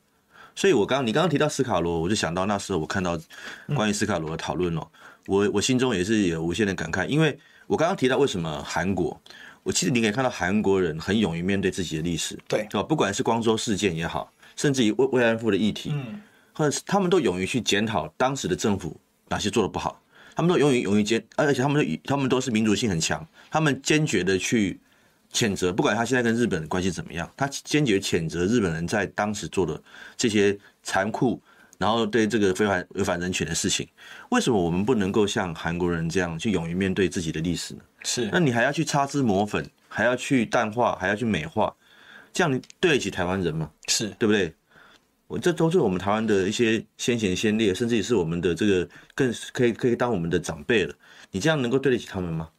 [0.56, 3.17] 所以我刚你刚刚提到斯卡罗，我就想到那时候我看到
[3.75, 4.86] 关于斯卡罗的讨论哦，
[5.28, 9.21] 我我心中也是有无限的感慨，因为我刚刚提到为什么韩国。
[9.63, 16.22] 我其实你可以看到韩国人很勇于面对自己的历史，对，哦，不管是光州事件也好，甚至于慰慰安妇的议题，嗯，
[16.54, 20.02] 或者是他们都勇于去检讨当时的政府哪些做的不好，
[20.36, 24.80] 他们都勇于勇于检，而且他们都他们都是民族性很强，他们坚决的去
[25.32, 29.80] 谴责，不管他现在跟日本的关系怎么样，他坚决谴责日本人在当时做的
[30.17, 31.39] 这些残酷，
[31.78, 33.88] 然后对这个非法违反人权的事情。
[34.30, 37.82] 为什么我们不能够像韩国人这样去勇于面对自己的历史呢？
[38.04, 41.76] 是，那你还要去擦脂抹粉，还要去淡化，还要去美化，
[42.32, 43.70] 这样你对得起台湾人吗？
[43.88, 44.54] 是对不对？
[45.28, 50.96] 我这都是我们台湾的一些先贤先烈，甚至也是我们的这个更可以可以当我们的长辈了。
[51.30, 52.50] 你这样能够对得起他们吗？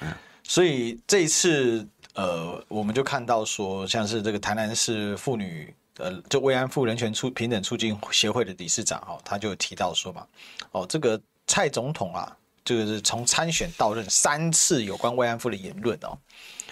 [0.00, 0.10] 嗯，
[0.42, 10.26] 所以这一次，呃，我们就看到说，像是这个台南市妇女，呃，就慰安妇人权促平等促进协会的理事长哈，他就提到说嘛，
[10.70, 12.34] 哦，这个蔡总统啊。
[12.68, 16.18] 这个是从参选到任三次有关慰安妇的言论哦，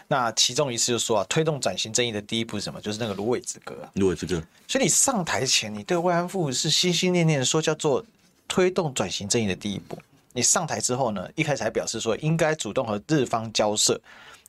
[0.08, 2.78] 那其中一次就说啊，推动转型正义的第一步是什么？
[2.82, 3.74] 就是那个芦苇之歌。
[3.94, 4.42] 芦苇之歌。
[4.68, 8.04] 所以你上台前，你对慰安妇是心心念念的说叫做
[8.46, 9.98] 推动转型正义的第一步。
[10.34, 13.98] 你上台之后呢，一开始还表示说应该主动和日方交涉，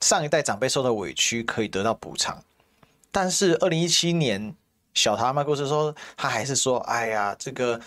[0.02, 2.44] 上一代长辈受到委屈可以得到补偿。
[3.10, 4.54] 但是二零一七年
[4.98, 7.80] 小唐阿妈故事说，他还是说，哎呀，这个。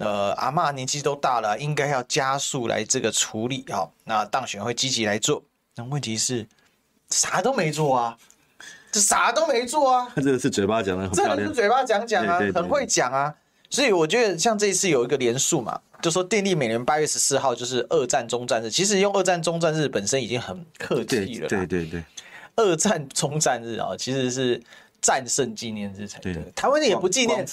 [0.00, 3.90] 呃，阿嬷年纪都大了，应该要加速来这个处理哈。
[4.04, 5.42] 那当选会积极来做，
[5.74, 6.46] 那问题是
[7.10, 8.16] 啥都没做啊，
[8.92, 10.08] 这啥都没做啊。
[10.14, 13.34] 他这个是嘴巴讲的这个是嘴巴讲讲啊，很会讲啊。
[13.70, 18.70] 所以我觉得像这一次有一个连署嘛，就说电力每年八月十四号就是二战中战日。
[18.70, 21.48] 其实用二战中战日本身已经很客气了。
[21.48, 22.04] 对对对，
[22.54, 24.62] 二战中战日啊，其实是
[25.00, 26.34] 战胜纪念日才对。
[26.34, 27.46] 对台湾也不纪念。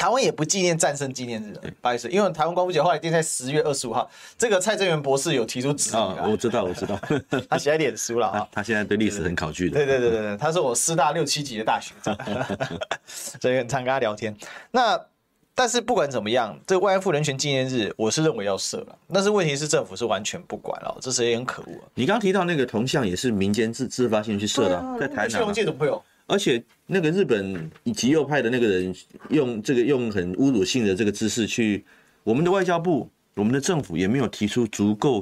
[0.00, 1.52] 台湾也不纪念战胜纪念日，
[1.82, 4.10] 不好意思，因为台湾光复节后来定在十月二十五号。
[4.38, 6.98] 这个蔡正元博士有提出质疑啊，我知道，我知道，
[7.50, 8.48] 他写在脸书了啊。
[8.50, 9.76] 他现在对历史很考据的。
[9.76, 12.16] 对对对对对，他是我师大六七级的大学长，
[13.04, 14.34] 所以很常跟他聊天。
[14.70, 14.98] 那
[15.54, 18.98] 但是不管怎么样，这个慰安妇人权纪念日，我是认为要设了。
[19.12, 21.74] 但是问题是政府是完全不管了，这是也很可恶。
[21.94, 25.30] 你刚刚提到那个铜像也是民间自自发性去设的，在台南。
[25.30, 26.02] 谢龙介怎么会有？
[26.30, 28.94] 而且那个日本极右派的那个人
[29.30, 31.84] 用这个用很侮辱性的这个姿势去，
[32.22, 35.20] 我们的外交部、我们的政府也没有提出足够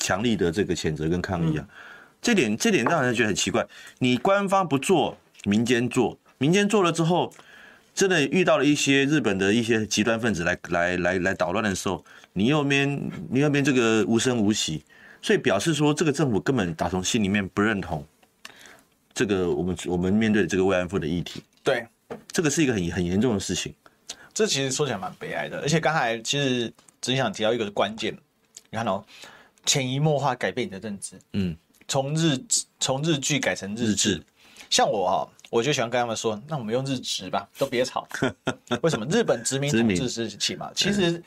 [0.00, 1.74] 强力的这个谴责跟抗议啊，嗯、
[2.20, 3.64] 这点这点让人觉得很奇怪。
[4.00, 7.32] 你官方不做，民间做，民间做了之后，
[7.94, 14.82] 真的遇到了一些日本的一些极端分子来来来来捣乱的时候，你右边你右边这个无声无息，
[15.22, 18.04] 所以表示说这个政府根本打从心里面不认同。
[19.18, 21.84] 这个我们我们面对这个慰安妇的议题，对，
[22.30, 23.74] 这个是一个很很严重的事情。
[24.32, 28.16] 这其实说起来蛮悲哀的，而且刚才其实只想提到一个关键，
[28.70, 29.04] 你看哦，
[29.66, 31.56] 潜移默化改变你的认知，嗯，
[31.88, 32.38] 从日
[32.78, 34.22] 从日剧改成日志，
[34.70, 38.06] 像我哈、哦，我就喜欢跟他们说，那我们用日值吧，都别吵。
[38.82, 39.04] 为什么？
[39.06, 41.20] 日本殖民统治时期嘛， 其实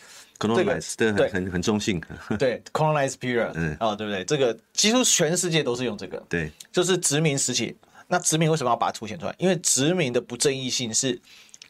[0.47, 0.79] 这个
[1.15, 2.01] 对很很中性，
[2.39, 4.23] 对 colonize period，嗯，哦，对不对？
[4.25, 7.75] 这个几乎全世界都是用这个，对，就是殖民时期。
[8.07, 9.33] 那殖民为什么要把它凸显出来？
[9.37, 11.17] 因为殖民的不正义性是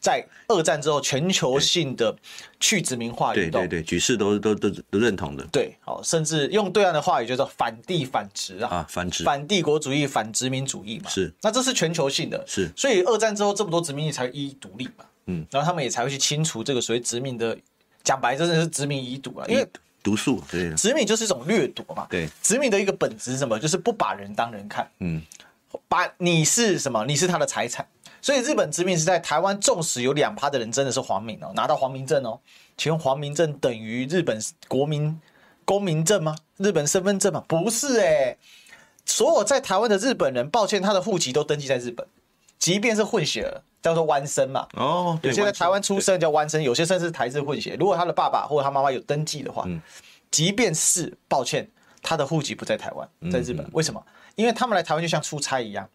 [0.00, 2.12] 在二战之后全球性的
[2.58, 5.46] 去殖民化运动，对对对，举世都都都都认同的。
[5.52, 11.08] 对，好，甚至用对岸的话语叫做反帝反殖啊，啊，反殖、反帝国主义、反殖民主义嘛。
[11.08, 12.68] 是，那这是全球性的，是。
[12.76, 17.56] 所以二战之后这么多殖民地才一一独立嘛，嗯，然后他们也才会去清除这个所谓殖民的，
[18.04, 19.66] 讲白真的是殖民遗毒啊，因为
[20.02, 23.58] 毒素，对，殖民就是一种掠夺嘛，对，殖民的一个本质是什么？
[23.58, 25.22] 就是不把人当人看，嗯。
[25.88, 27.02] 把你是什么？
[27.06, 27.86] 你是他的财产，
[28.20, 32.38] 所以日本殖民时代台湾，纵使有两趴的人真的是皇民哦，拿到皇民证哦，
[32.76, 34.38] 请问皇民证等于日本
[34.68, 35.18] 国民
[35.64, 36.36] 公民证吗？
[36.58, 37.42] 日本身份证吗？
[37.48, 38.38] 不是哎、欸，
[39.06, 42.06] 所有在台湾的日本人，抱歉，他的户籍都登记在日本，
[42.58, 44.66] 即便是混血儿，叫做弯生嘛。
[44.74, 47.76] 哦，有些在台湾出生叫弯生，有些甚至是台日混血。
[47.78, 49.80] 如果他的爸爸或者他妈妈有登记的话，嗯，
[50.30, 51.68] 即便是抱歉，
[52.00, 54.02] 他的户籍不在台湾，在日本，嗯、为什么？
[54.36, 55.86] 因为他们来台湾就像出差一样，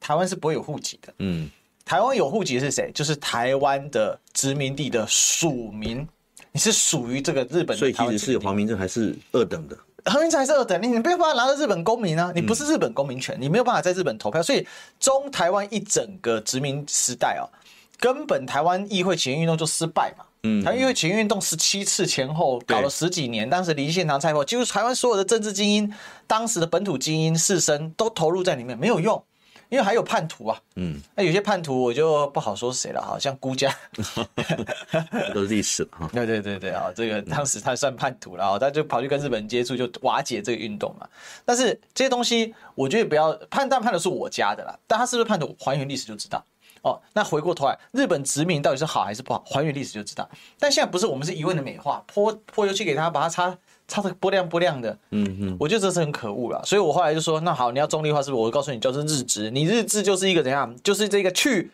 [0.00, 1.14] 台湾是不会有户籍的。
[1.18, 1.48] 嗯，
[1.84, 2.90] 台湾有户籍是谁？
[2.92, 6.06] 就是台湾的殖民地的属民，
[6.50, 7.76] 你是属于这个日本的。
[7.76, 9.76] 所以其实是有皇民证还是二等的？
[10.04, 14.42] 皇民证还是二等，你你没有办法拿到日本公民啊，你不是日本公民权，你没有办法在日本投票。
[14.42, 14.66] 所以
[15.00, 17.48] 中台湾一整个殖民时代哦，
[17.98, 20.24] 根本台湾议会起义运动就失败嘛。
[20.42, 25.90] 嗯，台湾议会起义运动十七次前后搞了十几年，当时林献堂、蔡后，几乎台湾所有的政治精英，
[26.26, 29.24] 当时的本土精英士绅都投入在里面，没有用，
[29.74, 30.56] 因为还有叛徒啊。
[30.76, 33.74] 嗯，那有些叛徒我就不好说谁了，好像孤家，
[35.34, 36.08] 都是历史哈。
[36.12, 41.08] 对对对对啊，这个当时他算叛徒了啊，他就跑去跟日本人接触，就瓦解这个运动嘛。
[41.44, 46.40] 但是这些东西，我觉得不要判断，判的是我家的啦，但他是不是叛徒，还原历史就知道。
[46.82, 49.42] 哦，那回过头来，日本殖民到底是好还是不好？
[49.46, 50.28] 还原历史就知道。
[50.58, 54.98] 但现在不是我们是一味的美化，泼泼油漆给他，把他擦擦的不亮不亮的。
[55.10, 56.62] 嗯嗯，我觉得这是很可恶了。
[56.64, 58.42] 所以我后来就说，那好，你要中立化，是不是？
[58.42, 60.74] 我告诉你，就是日殖，你日治就是一个怎样？
[60.82, 61.70] 就是这个去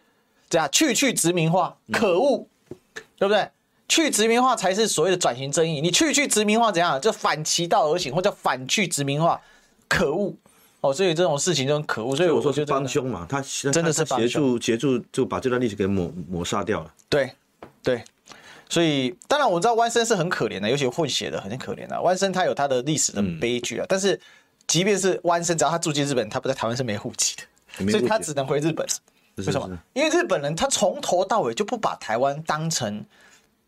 [0.49, 2.77] 怎样去去殖民化，可恶，嗯、
[3.19, 3.49] 对不对？
[3.89, 5.81] 去殖民化才是所谓的转型正义。
[5.81, 7.01] 你去去殖民化怎样？
[7.01, 9.41] 就反其道而行，或者反去殖民化，
[9.89, 10.35] 可恶。
[10.81, 16.95] 哦，所以这种事情就很可恶，所以我说就帮凶嘛，他真的是协助协助，就把这段历史给抹抹杀掉了。
[17.09, 17.31] 对，
[17.83, 18.03] 对，
[18.71, 22.01] 所以当然我知道弯生是很可怜的，尤其混血的很可怜的。
[22.01, 24.19] 弯生他有他的历史的悲剧啊，嗯、但是
[24.67, 28.87] 即便是弯生，只要他住进日本，他不在台湾是没户籍的，所以他只能回日本。
[29.37, 29.79] 为什么？
[29.93, 33.05] 因为日本人他从头到尾就不把台湾当成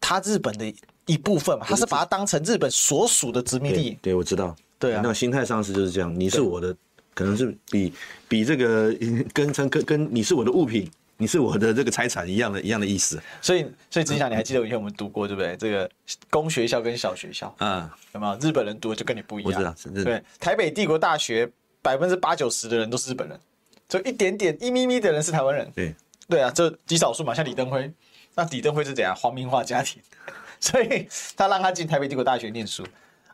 [0.01, 0.73] 他日本的
[1.07, 3.91] 一部分嘛，他是把它当成日本所属的殖民地。
[4.01, 4.55] 对，对，我知道。
[4.79, 6.75] 对啊，那心态上是就是这样，你是我的。
[7.15, 7.93] 可能是比
[8.27, 8.91] 比这个
[9.35, 10.91] 跟跟跟你是我的物品，
[11.23, 13.23] 你是我的这个财产一样的一样的意思。
[13.41, 15.57] 所以所以，之前你还记得以前我们读过对不对？
[15.57, 15.89] 这个
[16.29, 19.53] 公学校跟小学校，嗯，有没有日本人读的就跟你不一样？
[19.53, 21.49] 我知道，对，台北帝国大学
[21.81, 23.39] 百分之八九十的人都是日本人，
[23.89, 25.71] 就一点点一咪咪的人是台湾人。
[25.75, 25.95] 对
[26.29, 27.89] 对啊，就极少数嘛，像李登辉，
[28.35, 30.03] 那李登辉是怎样皇民化家庭，
[30.59, 31.07] 所以
[31.37, 32.85] 他让他进台北帝国大学念书。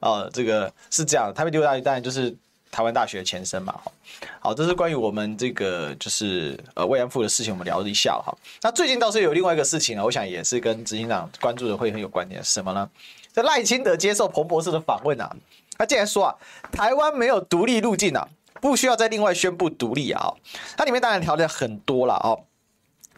[0.01, 2.37] 哦，这个是这样，台北帝国大学当然就是。
[2.79, 3.93] 台湾大学的前身嘛，好，
[4.39, 8.33] 好，这是关于我们这个就是呃慰安妇的事情，我们聊了一下哈。
[8.63, 12.89] 那最近倒是有另外一个事情啊，我想也是跟执行长关注的会很有关联，什么呢？
[13.33, 15.29] 这赖清德接受彭博士的访问啊，
[15.77, 16.37] 他竟然说啊，
[16.71, 18.29] 台湾没有独立路径啊，
[18.61, 20.33] 不需要再另外宣布独立啊。
[20.77, 22.39] 它里面当然条件很多了哦，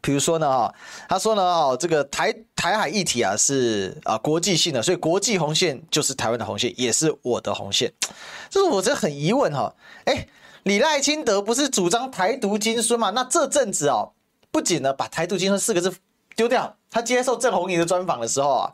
[0.03, 0.75] 比如说呢，哈，
[1.09, 7.93] 他说呢，哦，这个台台海议题啊是啊国际性的，所以国际红线就是台湾的红线，也是我的红线。
[8.49, 10.27] 这是我真的很疑问哈，哎，
[10.63, 13.11] 李赖清德不是主张台独金孙吗？
[13.11, 14.13] 那这阵子哦，
[14.51, 15.95] 不仅呢把台独金孙四个字
[16.35, 18.73] 丢掉，他接受郑红仪的专访的时候啊，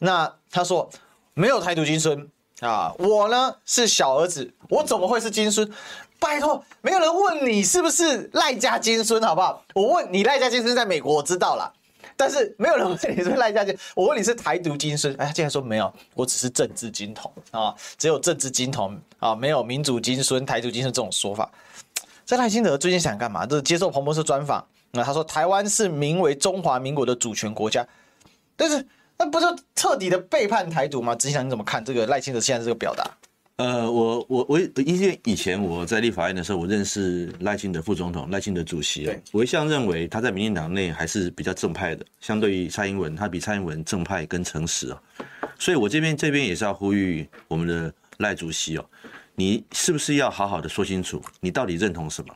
[0.00, 0.88] 那他说
[1.34, 2.28] 没有台独金孙
[2.60, 5.70] 啊，我呢是小儿子，我怎么会是金孙？
[6.18, 9.62] 拜托，没有人问你是不是赖家金孙，好不好？
[9.74, 11.72] 我问你赖家金孙在美国，我知道了，
[12.16, 13.76] 但是没有人问你是赖家金。
[13.94, 21.50] 我问你是台独金孙，哎，竟然说没有，我只是政治金童啊，只有政治金童啊，没有民主金孙、台独金孙这种说法。
[22.26, 23.46] 这赖清德最近想干嘛？
[23.46, 27.86] 就是接受彭博社专访，那他说台湾是名为中华民国的主权国家，
[28.56, 31.14] 但是那不是彻底的背叛台独吗？
[31.14, 33.04] 执行长你怎么看这个赖清德现在这个表达？
[33.58, 45.02] 呃，我我我因为以前我在立法院的时候，我认识赖清德副总统、赖清德主席啊，我一向认为他在民进党内还是比较正派的，相对于蔡英文，他比蔡英文正派跟诚实啊，
[45.58, 48.90] 所以我这边这边也是要呼吁我们的赖主席哦，
[49.34, 52.32] 你是不是要好好的说清楚，你到底认同什么？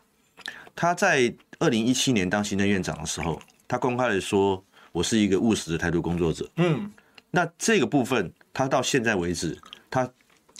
[0.74, 6.90] 他在二零一七年当行政院长的时候，他公开的说，我是一个务实的态度工作者，嗯，
[7.30, 9.56] 那这个部分他到现在为止，
[9.88, 10.10] 他。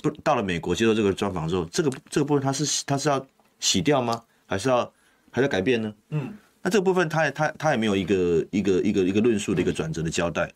[0.03, 3.25] 不到了美国接受这个专访之后，这个这个部分他是他是要
[3.61, 4.21] 洗掉吗？
[4.45, 4.93] 还是要
[5.31, 5.95] 还是要改变呢？
[6.11, 10.53] 嗯，那这个部分他也他他也没有一个一个一个一个论述的一个转折的交代。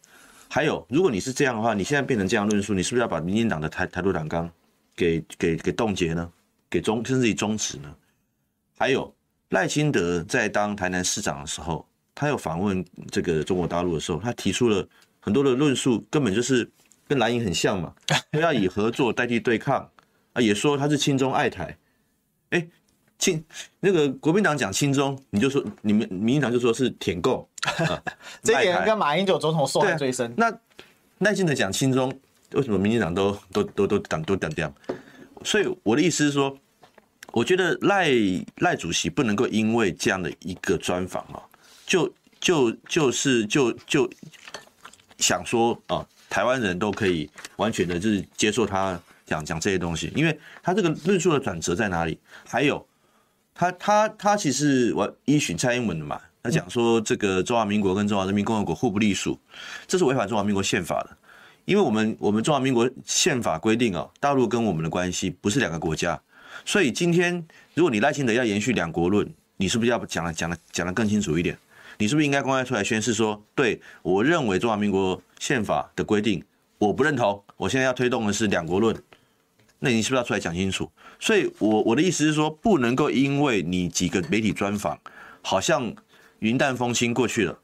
[0.48, 4.50] 还有，如果你是这样的话，你现在变成这样论述，你是不是要把民进党的台台独党纲
[4.94, 6.30] 给给给冻结呢？
[6.68, 7.94] 给终甚至于终止呢？
[8.76, 9.14] 还有
[9.50, 14.86] 赖清德在当台南市长的时候，他有访问这个中国大陆的时候，他提出了
[15.20, 16.68] 很多的论述，根本就是。
[17.08, 17.94] 跟蓝营很像嘛，
[18.30, 19.88] 不要以合作代替对抗
[20.32, 21.76] 啊，也说他是亲中爱台，
[22.50, 22.66] 哎，
[23.18, 23.42] 亲
[23.80, 27.48] 那个国民党讲亲中，你就说你们民进党就说是舔共，
[27.88, 28.02] 啊、
[28.42, 30.30] 这一点跟马英九总统受害最深。
[30.32, 30.58] 啊、那
[31.18, 32.12] 耐心的讲亲中，
[32.52, 34.72] 为什么民进党都都都都挡都挡掉？
[35.44, 36.58] 所以我的意思是说，
[37.32, 38.10] 我觉得赖
[38.56, 41.40] 赖主席不能够因为这样的一个专访啊，
[41.86, 44.10] 就就就是就就
[45.18, 46.04] 想说啊。
[46.28, 52.18] 台湾人都可以完全的，就是接受他讲讲这些东西，因为他这个论述的转折在哪里？
[52.46, 52.86] 还有，
[53.54, 59.38] 他他他其实我依循蔡英文的嘛，他讲说这个中华民国跟中华人民共和国互不隶属，
[59.86, 61.16] 这是违反中华民国宪法的，
[61.64, 66.20] 因为我们我们中华民国宪法规定哦，大陆跟我们的关系不是两个国家，
[66.64, 71.58] 所以今天如果你赖清德要延续两国论，你是不是要讲的讲的讲的更清楚一点？
[71.98, 76.44] 你是不是应该公开出来宣誓说，对，我认为中华民国宪法的规定
[76.78, 78.94] 我不认同，我现在要推动的是两国论，
[79.78, 80.90] 那你是不是要出来讲清楚？
[81.18, 84.98] 所以我，我我的意思是说，不能够因为你几个媒体专访，
[85.40, 85.94] 好像
[86.40, 87.58] 云淡风轻过去了，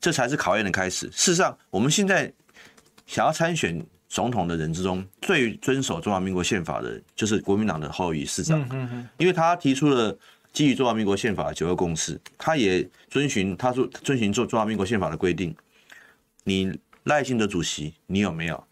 [0.00, 1.06] 这才是考验的开始。
[1.06, 2.32] 事实上，我们现在
[3.06, 8.60] 想要参选总统的人之中，最遵守中华民国宪法的，就是国民党的侯友宜市长，
[9.18, 10.16] 因为他提出了。
[10.52, 15.54] 基于中华民国宪法的九二共识，他也遵循他说遵循做中华民国宪法的规定。
[16.44, 18.64] 你赖清德主席，你有没有？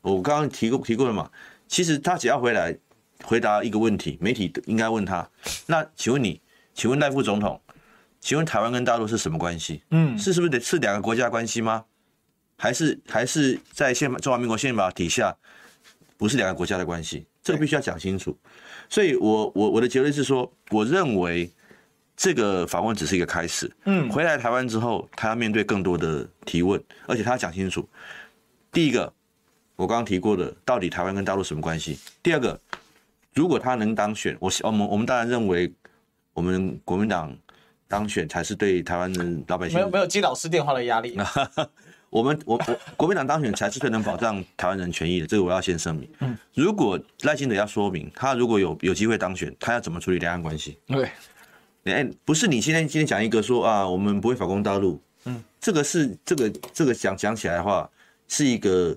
[0.00, 1.30] 我刚刚提过提过了嘛？
[1.66, 2.76] 其实他只要回来
[3.24, 5.28] 回答一个问题，媒体应该问他：
[5.66, 6.40] 那请问你，
[6.72, 7.60] 请问赖副总统，
[8.20, 9.82] 请问台湾跟大陆是什么关系？
[9.90, 11.84] 嗯，是是不是得是两个国家关系吗？
[12.56, 15.36] 还是还是在宪法中华民国宪法底下
[16.16, 17.26] 不是两个国家的关系？
[17.42, 18.36] 这个必须要讲清楚。
[18.88, 21.50] 所以我，我我我的结论是说，我认为
[22.16, 23.70] 这个访问只是一个开始。
[23.84, 27.86] 嗯，回来台湾之后，他要面对更多的提问，而且他要讲清楚。
[28.72, 29.12] 第一个，
[29.76, 31.98] 我刚刚提过的，到底台湾跟大陆什么关系？
[32.22, 32.58] 第二个，
[33.34, 35.72] 如果他能当选，我我们我们当然认为，
[36.32, 37.36] 我们国民党
[37.86, 41.16] 当选才是对台湾的老百姓没有没有接老师电话的压力。
[42.10, 46.08] 我们我我国民党当选才是最能保障台湾人权益的，这个我要先声明。
[46.20, 50.78] 嗯，如果赖清德要说明，他如果有有机会当选，他要怎么处理两岸关系？
[50.86, 51.10] 对，
[51.84, 57.88] 哎，不是你今天今天讲一个说啊，我们不会反攻大陆，嗯，这个是这个这个讲讲起来的话，
[58.26, 58.96] 是一个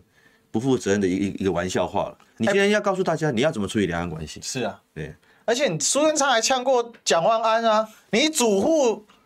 [0.50, 2.18] 不负责任的一一个玩笑话了。
[2.38, 4.40] 你今天要告诉大家，你要怎么处理两岸关系？
[4.42, 9.06] 是啊，对，而且苏贞昌还呛过蒋万安啊，你主护。
[9.06, 9.21] 答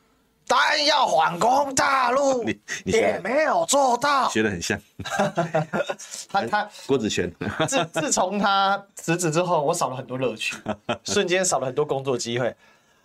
[0.78, 4.80] 应要反攻大陆，你你也没有做到，学得很像。
[6.30, 7.32] 他他郭子乾，
[7.68, 10.56] 自自从他辞职之后，我少了很多乐趣，
[11.04, 12.56] 瞬间少了很多工作机会。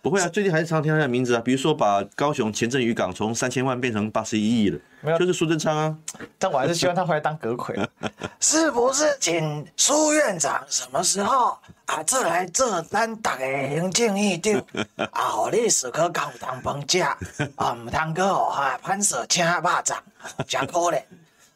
[0.03, 5.95] 不会啊，最近还是常听他的名字啊，比如说把高雄前镇渔港从三千万变成八十一亿了，没有，就是苏贞昌啊。
[6.39, 7.77] 但我还是希望他回来当阁魁。
[8.41, 11.55] 是不是请苏院长什么时候
[11.91, 14.63] 啊，这来这咱大个行政院长
[15.11, 19.97] 啊，互你是可搞当饭食啊，唔通个哈潘舍请肉粽，
[20.47, 21.03] 真可怜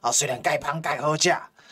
[0.02, 0.12] 啊！
[0.12, 1.30] 虽然盖芳盖好食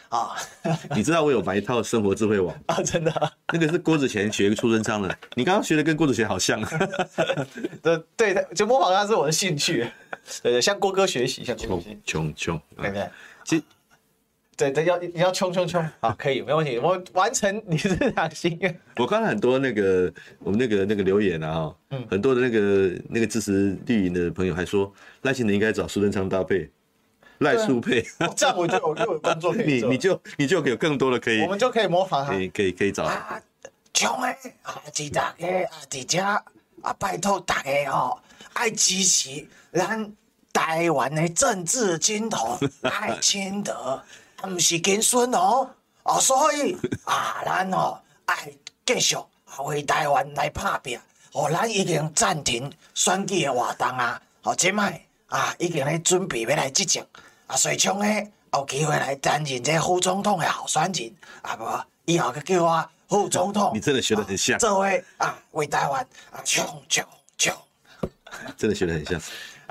[0.07, 0.34] 啊，
[0.95, 6.61] 你知道我有买一套生活智慧网 啊，真的，那个是郭子乾学出生商的，你刚刚学的跟郭子乾好像，
[7.82, 9.91] 对对，就模仿他是我的兴趣，
[10.41, 13.09] 对对，向郭哥学习，向郭哥学习，穷穷，对不对？
[13.43, 13.64] 其实。
[14.56, 16.14] 对对，要你要冲冲冲好！
[16.18, 18.80] 可以，没问题，我完成你这场心愿。
[18.97, 24.91] 我看了很多那个我们那个那个留言啊，嗯，很多的那个那个支持绿营的朋友还说
[25.24, 26.70] 赖清德应该找苏贞昌搭配，
[27.39, 33.10] 赖苏配，这样我就有有工作可以， 你你就你就有更多的可以，我们就可以模仿他，可以可以可以找。
[33.93, 34.82] 冲诶啊！
[34.91, 36.43] 记得个啊，大家
[36.82, 38.18] 啊，拜托大家哦，
[38.54, 40.12] 爱支持咱
[40.51, 44.01] 台湾的政治金童 赖清德。
[44.48, 45.70] 唔是金孙哦，
[46.04, 48.52] 哦，所以啊，咱哦爱
[48.86, 49.16] 继续
[49.66, 51.00] 为台湾来拍拼。
[51.32, 57.06] 哦，咱已经暂停选举的活动啊，哦，即摆啊已经咧准备要来执政
[57.48, 63.72] 啊，随从诶有机会来担任这副总统的候选人啊，无，以后佢叫我副总统。
[63.74, 64.60] 你真的学得很像。
[64.60, 67.04] 这位啊，为台湾啊，冲冲
[67.38, 67.54] 冲！
[68.58, 69.22] 真的学得很像。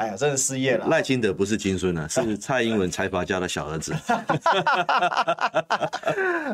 [0.02, 0.86] 哎呀，真的失业了。
[0.88, 3.94] 赖清德不是金孙啊，是蔡英文财阀家的小儿子。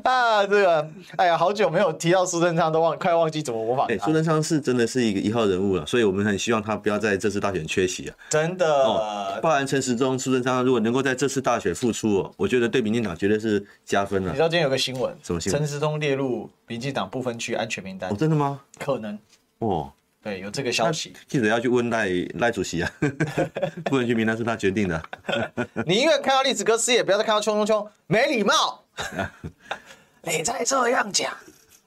[0.05, 0.87] 啊，这个，
[1.17, 3.87] 哎呀，好久没有提到苏贞昌，都忘快忘记怎么模仿。
[3.87, 8.15] 哎，苏贞昌是真的是一个一号人物了，所以我们很希望他不要在这次大选缺席啊。
[8.29, 8.67] 真的。
[8.67, 14.29] 哦，包含陈时中、苏贞昌，如果能够在这次大选复出哦，我觉得对民进党绝对是加分了。
[14.29, 15.17] 你知道今天有个新闻？
[15.23, 15.59] 什么新闻？
[15.59, 18.11] 陈时中列入民进党不分区安全名单。
[18.13, 18.61] 哦，真的吗？
[18.79, 19.19] 可能。
[19.61, 19.91] 哦。
[20.23, 21.15] 对，有这个消息。
[21.27, 22.91] 记者要去问赖赖主席啊，
[23.85, 25.03] 不能去名单是他决定的。
[25.87, 28.85] 你因为看到历史哥失业，不要再看到冲冲冲，没礼貌。
[30.23, 31.33] 你再这样讲，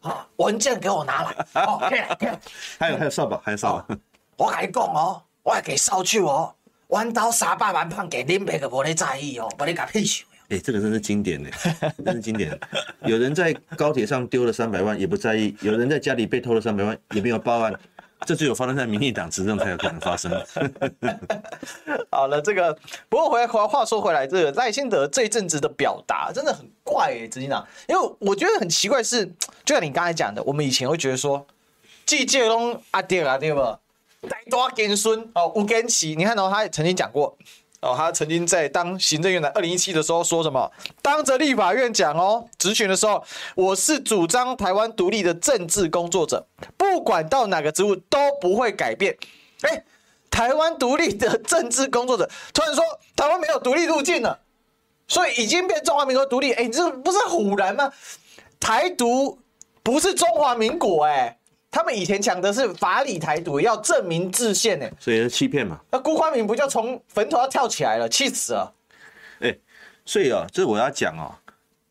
[0.01, 1.45] 啊，文件给我拿来。
[1.61, 2.39] 哦，可以了，可以了。
[2.79, 3.97] 还有还有扫把，还有扫把。
[4.37, 6.55] 我跟你讲哦，我还给扫去哦，
[6.87, 10.25] 弯刀三百万胖给林北个无你在意哦，把你搞屁球。
[10.49, 11.49] 哎，这个真是经典呢，
[12.03, 12.57] 真是经典。
[13.05, 17.73] 有人在高铁上丢了三百万也不在意，有人在家里被偷了三百万也没有报案。
[18.25, 20.31] 这只有发生在民进党执政才有可能发生。
[22.11, 22.77] 好了，这个
[23.09, 29.25] 不过回来话话说回来，这个赖清德这一阵子的表达真的很怪哎、欸，执行长，因为我觉得很奇怪是，
[29.65, 31.45] 就像你刚才讲的，我们以前会觉得说，
[32.05, 33.59] 季介龙阿爹啊，对不？
[34.29, 37.35] 带多金孙哦，吴根奇，你看到、哦、他也曾经讲过。
[37.81, 40.71] 哦，他曾经在当行政院长二零一七的时候说什么？
[41.01, 43.23] 当着立法院讲哦，质询的时候，
[43.55, 46.45] 我是主张台湾独立的政治工作者，
[46.77, 49.17] 不管到哪个职务都不会改变。
[49.61, 49.83] 哎，
[50.29, 52.83] 台湾独立的政治工作者突然说
[53.15, 54.39] 台湾没有独立路径了，
[55.07, 56.53] 所以已经变中华民国独立。
[56.53, 57.91] 哎，你这不是唬人吗？
[58.59, 59.39] 台独
[59.81, 61.39] 不是中华民国哎。
[61.71, 65.79] 他们以前讲的是法理台独，要证明制宪呢，所以是欺骗嘛。
[65.89, 68.73] 那辜宽敏不就从坟头要跳起来了，气死了。
[69.39, 69.59] 哎、欸，
[70.05, 71.39] 所以啊，这我要讲啊，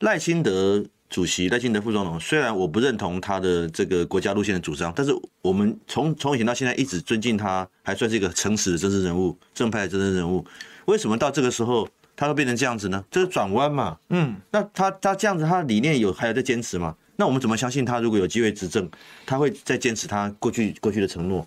[0.01, 10.45] 赖清德主席、赖清德副总统，虽然我不认同他的这个国家路线的主张，但是我们从从以前到现在一直尊敬他，还算是一个诚实的政治人物、正派的政治人物。
[10.85, 13.03] 为什么到这个时候他会变成这样子呢？
[13.11, 13.97] 这是转弯嘛。
[14.11, 16.95] 嗯，那他他这样子，他的理念有还有在坚持吗？
[17.21, 18.01] 那我们怎么相信他？
[18.01, 18.91] 如果有机会执政，
[19.27, 21.47] 他会再坚持他过去过去的承诺？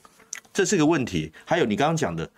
[0.53, 1.33] 这是个问题。
[1.45, 2.29] 还有你刚刚讲的，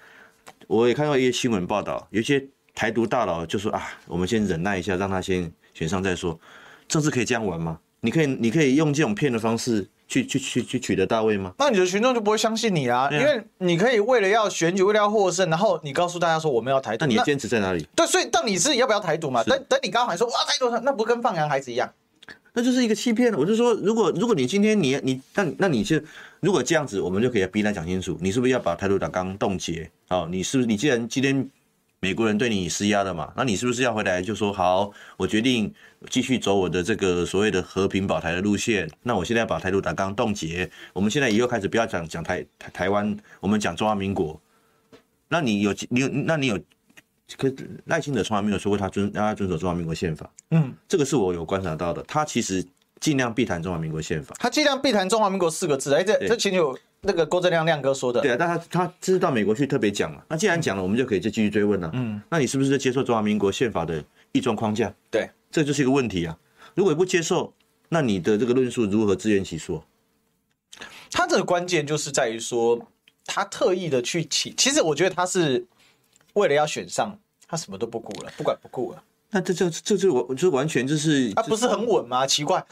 [0.68, 2.42] 我也看到一些新闻报道，有一些
[2.74, 6.40] 台独大佬就说啊，我们先忍耐一下，让他先选上再说。
[6.88, 7.78] 政治可以这样玩吗？
[8.00, 11.54] 你可以你可以用这种骗的方式去去去去取得大位吗？
[11.58, 17.86] 那你的群众就不会相信你啊，因为你可以为了要选举，为了要获胜，然后你告诉大家说我们要台独，那你坚持在哪里？
[17.98, 19.44] 对，所以到底是要不要台独嘛？
[19.44, 21.92] 等等你刚刚还说哇台独，那不跟放羊孩子一样？
[22.56, 23.32] 那就是一个欺骗。
[23.36, 26.04] 我就说，如果如果你今天你你那那你是
[26.40, 29.92] 如果这样子，我们就可以逼他讲清楚，你是不是要把台独党纲冻结？
[30.08, 31.48] 好，你是不是你既然今天
[32.00, 35.72] 美国人对你施压了嘛，那你是不是要回来就说好，我决定
[36.10, 38.90] 继续走我的这个所谓的和平保台的路线？
[39.04, 44.42] 那我现在把台独党纲冻结，我们现在以后开始不要讲讲台台台湾，我们讲中华民国。
[45.28, 46.60] 那你有你有那你有？
[47.38, 47.56] 可是
[47.86, 52.04] 赖清德从来没有说过他遵让他遵守中华民国宪法，嗯，这个是我有观察到的。
[52.04, 52.64] 他其实
[53.00, 55.94] 尽量避谈中华民国宪法，他尽量避谈中华民国四个字。
[55.96, 60.24] 哎，这这前有那个郭正亮亮哥说的，对啊，但他他这是到美国去特别讲了。
[60.30, 61.90] 那既然讲了，我们就可以再继续追问了。
[61.94, 64.94] 嗯，那你是不是在接受中华民国宪法的一中框架？
[65.10, 66.38] 对，这就是一个问题啊。
[66.76, 67.52] 如果不接受，
[67.90, 69.84] 那你的这个论述如何自圆其说？
[71.10, 72.88] 他这个关键就是在于说，
[73.26, 75.66] 他特意的去起，其实我觉得他是。
[76.36, 77.18] 为了要选上，
[77.48, 79.04] 他什么都不顾了，不管不顾了。
[79.32, 82.26] 那这这这这完这完全就是他不是很稳吗？
[82.26, 82.64] 奇怪，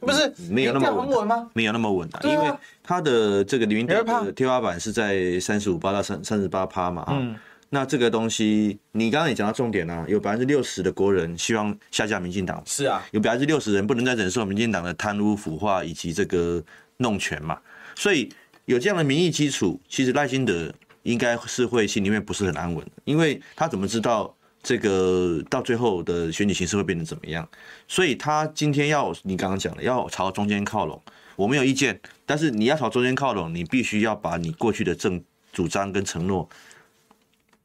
[0.00, 1.48] 不是没有那么稳稳吗？
[1.52, 2.52] 没有那么稳啊，因为
[2.82, 7.36] 他的这个里面的天花板是在三十五趴到三三十八趴嘛，嗯。
[7.70, 16.64] 那这个东西，你刚刚也讲到重点啊，有百分之六十的国人希望下架民进党，是啊，有百分之六十人不能再忍受民进党的贪污腐化以及这个
[16.96, 17.60] 弄权嘛，
[17.94, 18.32] 所以
[18.64, 20.72] 有这样的民意基础，其实赖清德
[21.08, 27.48] 应该是会心里面不是很安稳，因为他怎么知道这个到最后的选举形势会变成怎么样？
[27.86, 31.02] 所以他今天要你刚刚讲的要朝中间靠拢，
[31.34, 36.46] 我没有意见，但是你要朝中间靠拢，你必须要把你过去的政主张跟承诺。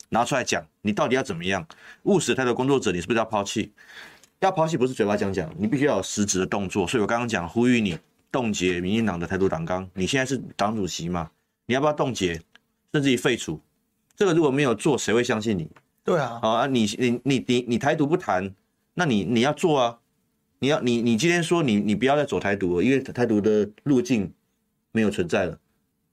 [0.09, 1.67] 拿出来讲，你到底要怎么样？
[2.03, 3.73] 务实态度工作者，你是不是要抛弃？
[4.39, 6.87] 要抛弃不是嘴巴讲讲，你必须要有实质的动作。
[6.87, 7.97] 所以我刚刚讲，呼吁你
[8.31, 9.89] 冻结民进党的态度党纲。
[9.95, 11.31] 你现在是党主席嘛？
[11.65, 12.39] 你要不要冻结，
[12.93, 13.59] 甚至于废除？
[14.15, 15.67] 这个如果没有做，谁会相信你？
[16.03, 18.53] 对啊，好啊，你你你你你台独不谈，
[18.93, 19.97] 那你你要做啊？
[20.59, 24.31] 你要你你今天说你你不要再走台独了，因为台独的路径
[24.91, 25.57] 没有存在了，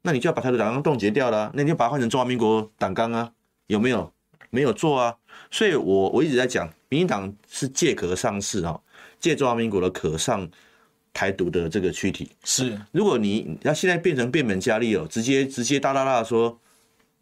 [0.03, 3.31] 那你就要把台独党纲冻结掉了啊，那你就把它换成中华民国党纲啊？
[3.67, 4.11] 有没有
[4.49, 5.17] 没有做啊？
[5.51, 8.81] 所以我我一直在讲，民进党是借壳上市啊，
[9.21, 10.49] 借中华民国的壳上
[11.13, 12.31] 台独的这个躯体。
[12.43, 16.59] 是，如果你要现在变成变本加厉哦，直接直接大大大说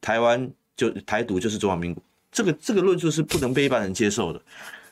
[0.00, 4.40] 台湾就台独就是中华民国，这个这个论述是不能被一般人接受的。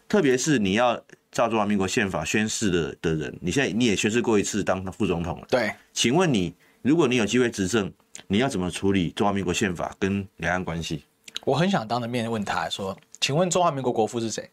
[0.08, 1.00] 特别是你要
[1.32, 5.46] 照中华民国宪法宣誓的的人，你现在你也宣誓过一次当副总统了。
[5.50, 7.92] 对，请问你，如果你有机会执政，
[8.28, 11.04] 你要怎么处理中华民国宪法跟两岸关系？
[11.44, 14.50] 我很想当着面问他说：“请问中华民国国父是谁？”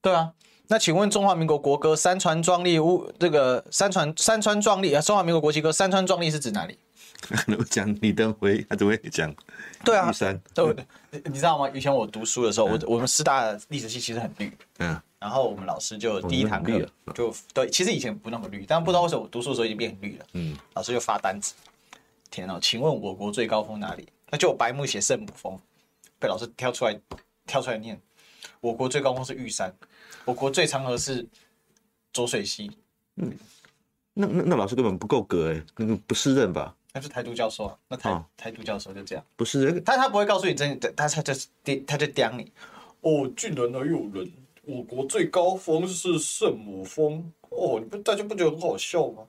[0.00, 0.32] 对啊，
[0.68, 6.78] 那请问中华民国国歌“山川壮丽”物这个“山川山川壮丽”啊，中华民国国旗歌“山川壮丽”是指哪里？
[7.58, 9.34] 我讲李登辉，他怎么会讲？
[9.84, 10.40] 对啊，玉山。
[10.54, 10.76] 对，
[11.24, 11.68] 你知道吗？
[11.70, 16.78] 以前我读书的时候，我我们师大的历史系其实很绿，嗯，然后我们老师就第一堂课
[17.14, 21.54] 就对，其实以前不那么绿，但不知道为什么我读书的时候已经变很绿了，嗯，老师就发单子，
[22.30, 24.06] 天哪，请问我国最高峰哪里？
[24.30, 25.58] 那就白木写圣母峰。
[26.18, 26.98] 被老师挑出来，
[27.46, 28.00] 挑出来念。
[28.60, 29.72] 我国最高峰是玉山，
[30.24, 31.26] 我国最长河是
[32.12, 32.70] 浊水溪。
[33.16, 33.32] 嗯，
[34.14, 36.74] 那那那老师根本不够格哎，那个不适任吧？
[36.96, 41.34] 那是台独教授啊，那台、哦、台独教授就这样，不是人，他他不会告诉你真，他他就
[41.86, 42.50] 他就刁你。
[43.02, 44.32] 哦，竟然还有人，
[44.64, 47.30] 我国最高峰是圣母峰。
[47.50, 49.24] 哦，你不大家不觉得很好笑吗？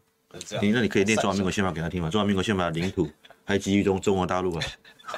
[0.48, 2.10] 这样，你那你可以念中华民国宪法给他听吗？
[2.10, 3.10] 中华民国宪法领土
[3.44, 4.66] 还基于中中国大陆啊。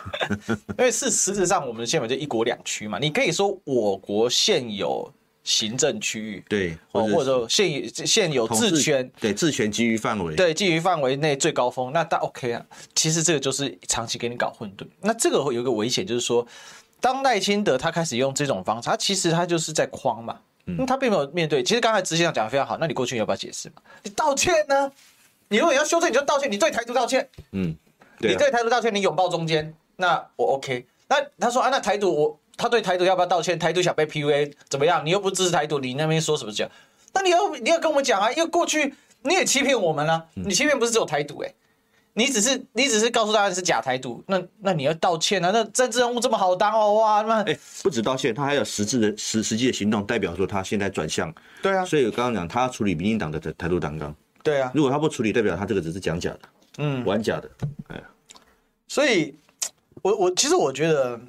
[0.50, 2.98] 因为是实质上，我们的宪法就一国两区嘛。
[2.98, 5.14] 你可以说我国现有
[5.50, 12.64] 行政区域，对，或者说现有现有治权，对，治权基于范围，对，基于范围内最高峰，那大 OK 啊。
[12.94, 14.86] 其实这个就是长期给你搞混沌。
[15.02, 16.46] 那这个会有一个危险，就是说，
[17.02, 21.64] 当赖清德他开始用这种方式，他其实他就是在框嘛，嗯，他并没有面对。
[21.64, 23.82] 其实刚才执行长讲的非常好，那你过去你要不要解释嘛？
[24.04, 24.92] 你道歉呢？
[25.48, 27.76] 你如果要修正，你就道歉，你对台独道歉，嗯。
[28.20, 30.86] 你对台独道歉，你拥抱中间，那我 OK。
[31.08, 33.58] 那他说啊，那台独我他对台独要不要道歉？
[33.58, 35.04] 台独想被 PUA 怎么样？
[35.06, 36.70] 你又不支持台独，你那边说什么讲？
[37.14, 38.94] 那你要你要跟我们讲啊，因为过去
[39.24, 41.56] 你也欺骗我们了、啊，你欺骗不是只有台独哎、欸，
[42.14, 45.52] 你只是你只是告诉大家是假台独，那那你要道歉啊？
[45.52, 51.34] 那政治人物这么好当哦哇，那哎、欸、不止道歉，他还有实质的实实际的行动，代表说他现在转向。
[51.62, 54.14] 对啊，所以我刚刚讲他处理民进党的台独党纲。
[54.44, 56.40] 对啊，如果他不处理，代表他这个只是讲假的。
[56.78, 57.50] 嗯，玩假的，
[57.88, 58.02] 哎，
[58.88, 59.36] 所以，
[60.02, 61.20] 我我其实我觉得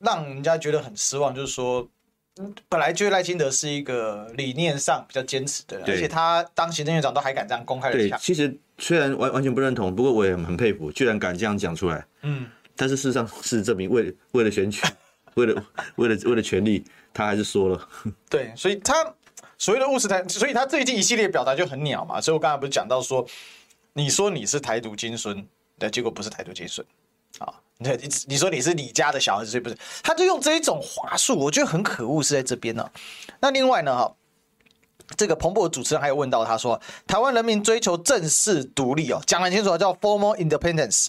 [0.00, 1.88] 让人家觉得很失望，就是说，
[2.68, 12.04] 本来就赖清德是一个理念上比较坚持的人，而且他当行政院长都还敢这样公开的其实虽然完完全不认同，不过我也很佩服，居然敢这样讲出来。
[12.22, 14.82] 嗯，但是事实上事实证明，为为了选举，
[15.34, 15.64] 为了
[15.96, 17.88] 为了为了权力，他还是说了。
[18.28, 19.14] 对，所以他
[19.58, 22.20] 所谓的务实台，所以他最近一系列表达就很鸟嘛。
[22.20, 23.26] 所以我刚才不是讲到说。
[23.92, 25.44] 你说你是台独金孙，
[25.76, 26.86] 但结果不是台独金孙，
[27.82, 32.88] 你你说你是李家的小孩子，所以不是，他就用这一种话术，我觉得很可恶，是在这边呢。
[33.40, 34.14] 那另外呢，哈，
[35.16, 41.06] 这个彭博的主持人还有问到，他说，台湾人民追求正式独立哦，讲很清楚，叫 formal independence，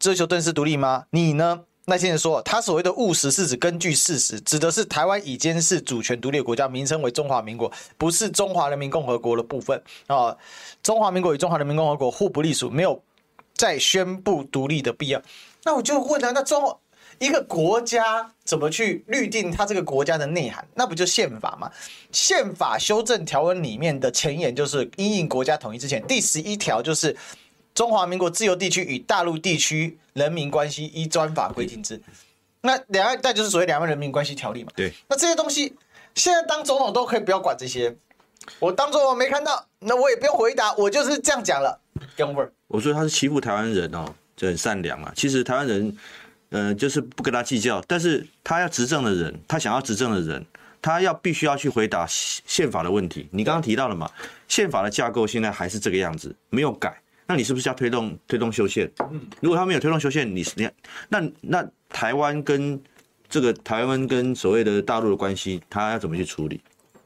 [0.00, 1.04] 追求正式独立吗？
[1.10, 1.60] 你呢？
[1.84, 10.36] 那些人说，他所谓的务实是指根据事实，指的是台湾已经是主权独立的国家，名称为中华民国，不是中华人民共和国的部分啊。
[10.80, 13.02] 中华民国与中华人民共和国互不隶属，没有
[13.62, 15.22] 再宣布独立的必要。
[15.62, 16.76] 那我就问他，那中
[17.20, 20.66] 一个国家怎么去律定它这个国家的内涵？
[20.74, 21.70] 那不就宪法吗？
[22.10, 27.16] 宪法修正条文里面的前言就是因应国家统一之前，第十一条就是。
[27.74, 31.98] 中华民国自由地区与大陆地区人民关系依专法规定之，
[32.60, 34.70] 那两岸，那就是所谓两岸人民关系条例嘛。
[34.76, 35.74] 对，那这些东西
[36.14, 37.96] 现在当总统都可以不要管这些。
[38.58, 41.80] 我当做我没看到，那我也不用回答，我就是这样讲了。
[42.16, 42.50] Over。
[42.68, 45.12] 我说他是欺负台湾人哦，就很善良啊。
[45.14, 45.96] 其实台湾人，
[46.50, 47.82] 呃，就是不跟他计较。
[47.86, 50.44] 但是他要执政的人，他想要执政的人，
[50.80, 53.28] 他要必须要去回答宪法的问题。
[53.30, 54.10] 你刚刚提到了嘛，
[54.48, 57.00] 宪法的架构现在还是这个样子，没有改。
[57.26, 58.90] 那你是不是要推动推动修宪？
[59.40, 60.68] 如果他没有推动修宪，你你
[61.08, 62.78] 那那台湾跟
[63.28, 66.60] 这个台湾跟所谓的大陆的关系，他要怎么去处理？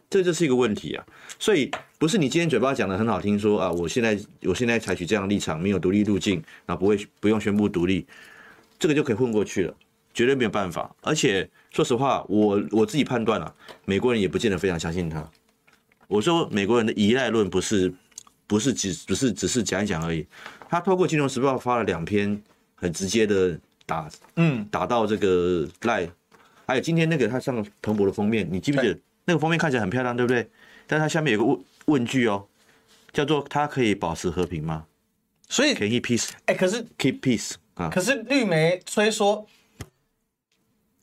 [0.09, 1.05] 这就是一个问题啊。
[1.39, 8.07] 所以不是你今天嘴巴讲的很好听，说啊，我现在我现在采取这样的立场，没有独立路径，啊，不会不用宣布独立，
[8.79, 9.75] 这个就可以混过去了，
[10.13, 10.95] 绝对没有办法。
[11.01, 15.29] 而且说实话，我我自己判断啊，美国人也不见得非常相信他。
[16.09, 17.93] 我说美国人的依赖论不是。
[18.49, 20.25] 不是只不是只是讲一讲而已，
[20.69, 22.41] 他透过《金融时报》发了两篇
[22.77, 26.09] 很直接的打，嗯，打到这个赖，
[26.65, 30.49] 还有今天那个他上了彭博的封面，你记不记得那个封面看起来很漂亮，对不对？
[30.87, 32.47] 但他下面有个问问句哦，
[33.12, 34.87] 叫做它可以保持和平吗？
[35.49, 36.28] 所以 Can he peace？
[36.45, 37.91] 哎，可是 keep peace 啊？
[37.91, 39.47] 可是绿媒虽说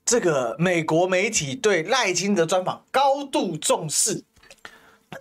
[0.05, 4.23] 这个美国媒体对赖清德专访高度重视。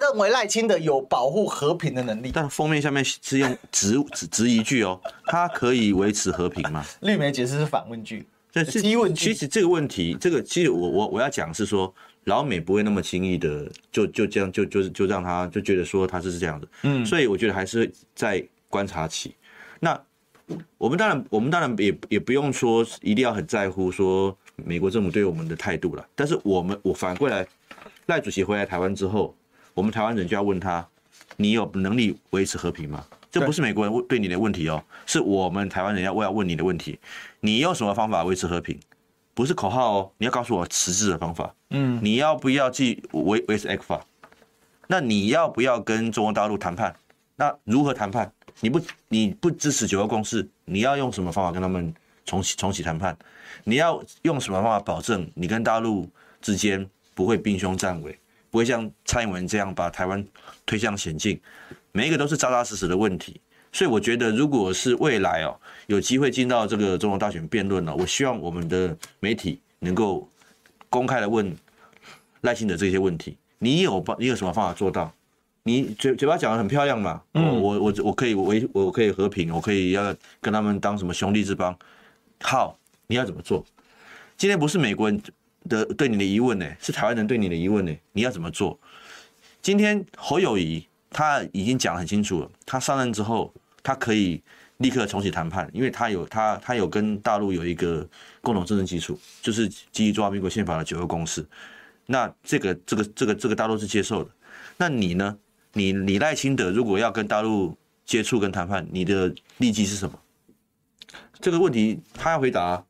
[0.00, 6.82] 认为赖清德有保护和平的能力，但封面下面是用直直一句哦，他可以维持和平吗？
[7.02, 9.34] 绿媒解释是反问句，这是疑问句。
[9.34, 11.94] 其实这个问题，这个其实我我我要讲是说，
[12.24, 19.34] 老美不会那么轻易的就就这样就就就让他就觉得说他是这样的，嗯，所以我觉得还是在观察期。
[19.80, 20.00] 那
[20.78, 27.46] 我们当然我们当然也也不用说一定要很在乎说美国政府对我们的态度了，但是我们我反过来，
[28.06, 29.34] 赖主席回来台湾之后。
[29.74, 30.86] 我们台湾人就要问他：
[31.38, 33.02] 你有能力维持和平吗？
[33.30, 36.98] 这不是美国人问对你的问题哦，是我们台湾人要我要问你的问题。
[37.40, 38.78] 你用什么方法维持和平？
[39.34, 41.54] 不是口号哦，你要告诉我实质的方法。
[41.70, 44.00] 嗯，你要不要去维维持 ECFA？
[44.88, 46.94] 那你要不要跟中国大陆谈判？
[47.36, 48.30] 那如何谈判？
[48.60, 53.16] 你不你不支持九二共识，你要用什么方法跟他们重启重启谈判？
[53.64, 56.08] 你要用什么方法保证你跟大陆
[56.40, 58.18] 之间不会兵凶战危？
[58.50, 60.22] 不会像蔡英文这样把台湾
[60.66, 61.40] 推向险境，
[61.92, 63.40] 每一个都是扎扎实实的问题。
[63.72, 70.28] 所以我觉得，如果是未来哦，有机会进到这个总统大选辩论呢，我希望我们的媒体能够
[70.88, 71.56] 公开的问
[72.42, 73.36] 赖清德这些问题。
[73.58, 75.12] 你有办，你有什么方法做到？
[75.64, 77.22] 你嘴嘴巴讲的很漂亮嘛？
[77.32, 81.76] 我我我我可以维，我可以和平，我可以要跟他们当什么兄弟之邦。
[82.40, 83.64] 好，你要怎么做？
[84.36, 85.20] 今天不是美国人。
[85.68, 87.96] 的对你的疑问呢，是台湾人对你的疑问呢？
[88.10, 88.76] 你要怎么做？
[89.60, 94.42] 今天侯友谊他已经讲得很清楚了，他上任之后，他可以
[94.78, 98.06] 立刻重启谈判，因为他有他他有跟大陆有一个
[98.40, 101.44] 共同政治基础，就是基于中华民国宪法的九二共识。
[102.06, 104.30] 那这个这个这个这个大陆是接受的。
[104.76, 105.36] 那你呢？
[105.72, 110.18] 你你赖清德如果要跟大陆接触跟谈判，你的利基是什么？
[111.40, 112.84] 这个问题他要回答。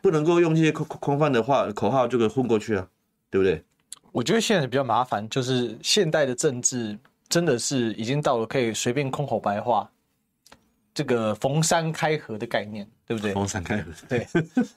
[0.00, 2.86] 不能够用这些空空泛的话口号就给混过去啊，
[3.30, 3.60] 对不对？
[4.12, 6.96] 我觉得现在比较麻烦，就是现代的政治
[7.28, 9.90] 真的是已经到了可以随便空口白话，
[10.98, 13.32] 这个逢山开河的概念，对不对？
[13.32, 14.26] 逢山开河，对，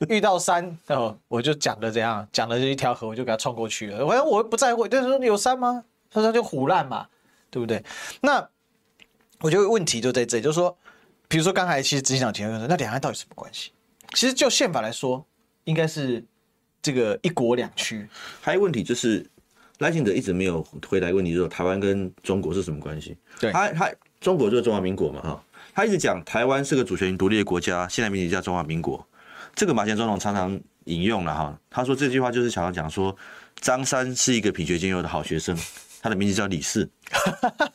[0.07, 4.05] 遇到山哦，我就讲的怎样，讲的这一条河，我就给它冲过去了。
[4.05, 5.83] 反正我不在乎，就是说你有山吗？
[6.11, 7.07] 他说就唬烂嘛，
[7.49, 7.83] 对不对？
[8.21, 8.47] 那
[9.39, 10.77] 我觉得问题就在这里，就是说，
[11.27, 13.71] 比如说刚才其实执行长提到说，那两岸到底什么关系？
[14.13, 15.25] 其实就宪法来说，
[15.63, 16.23] 应该是
[16.83, 18.07] 这个一国两区。
[18.41, 19.27] 还有问题就是
[19.79, 23.17] 赖清德一直没有回答问题，就是台湾跟中国是什么关系？
[23.39, 25.43] 对，他他中国就是中华民国嘛，哈，
[25.73, 29.05] 他一直讲台湾是个主权独立的国家，现在名字叫中华民国。
[29.55, 33.15] 这个马前总统常常引用了哈，他说这句话就是想要讲说
[33.59, 35.57] 张三是一个品学兼优的好学生，
[36.01, 36.89] 他的名字叫李四，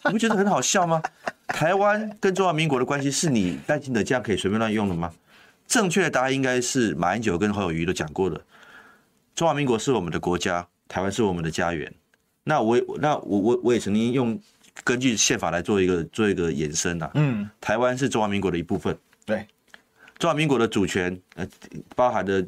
[0.04, 1.02] 你不觉得很好笑吗？
[1.48, 5.12] 台湾跟中华民国的关系是你赖清德这样可以随便乱用的吗？
[5.66, 8.40] 正确的答案应该是马英九跟侯友宜都讲过的，
[9.34, 11.92] 中华民国是我们的国家，台湾是我们的家园。
[12.44, 14.40] 那我那我我我也曾经用
[14.84, 19.46] 根据宪法来做一个做一个延伸啊，嗯，台湾是中华民国的一部分，对，
[20.18, 21.46] 中华民国的主权呃
[21.94, 22.46] 包含的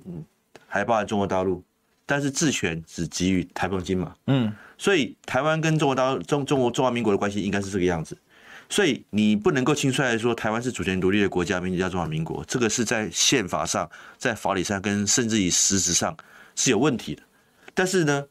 [0.66, 1.62] 还包含中国大陆，
[2.06, 8.16] 但是治权只给予台澎金马，嗯，所以台湾跟中国大陆中中国中华民国的关系应该是这个样子。
[8.70, 16.14] 所以你不能够轻率来说，台湾是主权独立的国家，名字叫中华民国，这个是在宪法上、在法理上跟甚至于实质上
[16.54, 17.22] 是有问题的。
[17.72, 18.22] 但是呢，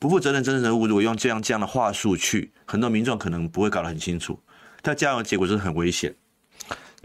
[0.00, 4.40] 不负责任真正人物如果用这样这样的话术去，很多民众可能不会搞得很清楚，
[4.80, 6.16] 但这样的结果就是很危险。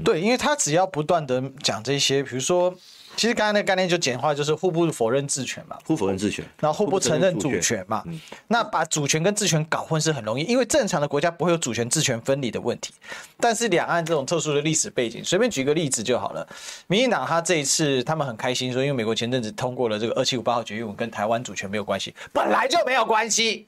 [0.01, 2.73] 对，因为他只要不断的讲这些，比如说
[3.15, 8.03] 其实刚才那个概念就简化，就是互不否认治权嘛，互否认治权，然后互不承认主权嘛。
[8.05, 12.93] 嗯、那把主权跟治权搞混是很容易，因为正常的国家不会有主权治权分离的问题。
[13.39, 16.47] 但是两岸这种特殊的历史背景，随便举个例子就好了。
[16.87, 23.67] 民进党他这一次他们很开心说，因为美国前阵子通过了这个二七五八号决议文，跟台湾主权没有关系，本来就没有关系。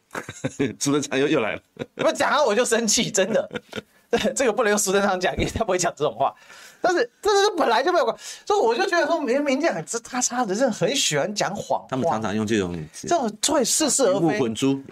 [0.79, 1.61] 苏贞昌又又来了，
[1.95, 3.49] 不讲啊我就生气，真的，
[4.35, 6.33] 这个不能用苏贞昌讲，因为他不会讲这种话。
[6.79, 14.39] 但是这个本来就没有关，所以我就觉得说，明明讲这他他的人很喜欢讲谎话，他们常常用这种这种会似是而非，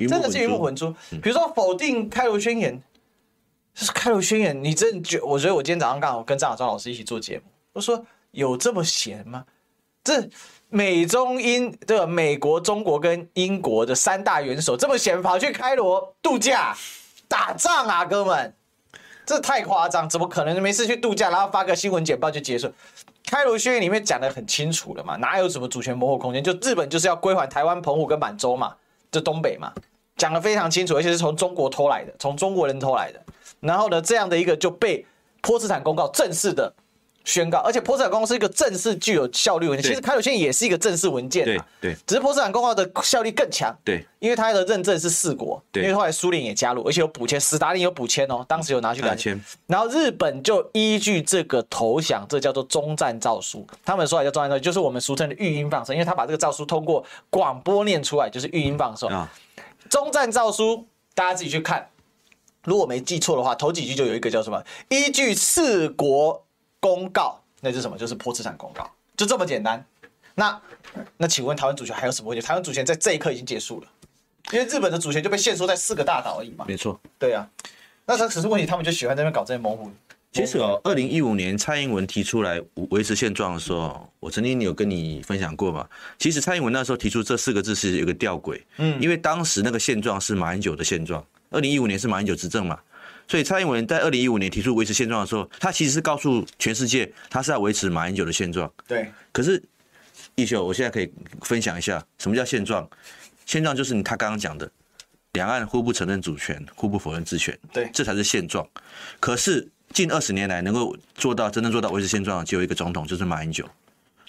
[0.07, 0.91] 真的是鱼目混珠。
[1.21, 2.81] 比如说否定开罗宣言，
[3.73, 5.21] 就是开罗宣言，你真觉？
[5.21, 7.43] 我觉得我今天早上刚好跟张小庄老师一起做节目，
[7.73, 9.45] 我说有这么闲吗？
[10.03, 10.27] 这
[10.69, 16.75] 美中英的美国、中国跟英国的三大元首这么闲跑去开罗度假
[17.27, 18.53] 打仗啊，哥们。
[19.25, 22.71] 这太夸张，怎么可能没事去度假，然后发个新闻简报就结束？
[23.25, 26.43] 开罗宣言里面讲得很清楚了嘛，哪有什么主权模糊空间？
[26.43, 28.75] 就日本就是要归还台湾、澎湖跟满洲嘛，
[29.11, 29.73] 就东北嘛，
[30.15, 33.19] 讲得非常清楚，而且是从中国偷来的，从中国人偷来的。
[33.59, 35.05] 然后呢，这样的一个就被
[35.41, 36.71] 波茨坦公告正式的。
[37.25, 39.89] 宣告，而且波茨坦公告是一个正式具有效力文件。
[39.89, 59.11] 其实开罗宣言也是一个正式文件，对对，只是波茨坦公告的效力更强，对，因为它的认证是四国，对，因为后来苏联也加入，而且有补签，斯大林有补签哦，当时有拿去改签，然后日本就依据这个投降，这叫做中战诏书，他们说来叫中战诏书，就是我们俗称的语音放送，因为他把这个诏书通过广播念出来，就是语音放送。
[59.89, 61.89] 终战诏书大家自己去看，
[62.63, 64.63] 如果没记错的话，头几句就有一个叫什么？
[64.89, 66.44] 依据四国
[66.85, 67.41] 公告。
[67.61, 67.97] 那是什么？
[67.97, 69.83] 就是破资产公告，就这么简单。
[70.35, 70.61] 那
[71.17, 72.45] 那请问台湾主权还有什么问题？
[72.45, 73.87] 台湾主权在这一刻已经结束了，
[74.51, 76.63] 因为日本的主权就被限缩在四个大岛而已嘛。
[76.67, 77.49] 没错，对啊。
[78.05, 79.89] 那他只是问题，他们就喜欢在那边搞这些模糊。
[80.31, 82.61] 其实哦，二零一五年蔡英文提出来
[82.91, 85.87] 维持现状的时候，我曾经有跟你分享过嘛。
[86.19, 92.79] 其实蔡英文那时候提出这四个字是有个吊诡，嗯，因为当时那个现状是马英九的现状，二零一五年是马英九执政嘛。
[93.27, 98.71] 所以蔡英文在二零一五年提出维持现状的时候，他其实是告诉全世界，他是要维持马英九的现状。
[98.87, 99.11] 对。
[99.31, 99.61] 可是，
[100.35, 101.11] 奕修，我现在可以
[101.41, 102.87] 分享一下什么叫现状？
[103.45, 104.69] 现状就是你他刚刚讲的，
[105.33, 107.57] 两岸互不承认主权，互不否认治权。
[107.73, 107.89] 对。
[107.91, 108.67] 这才是现状。
[109.19, 113.67] 可是近二十年来，能够做到真正做到维持现状的，只有一个总统，就是马英九。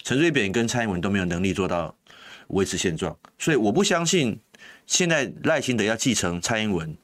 [0.03, 1.93] 陈水扁跟蔡英文都没有能力做到
[2.47, 3.15] 维持现状。
[3.37, 4.39] 所以我不相信，
[4.87, 6.97] 现在赖清德要继承蔡英文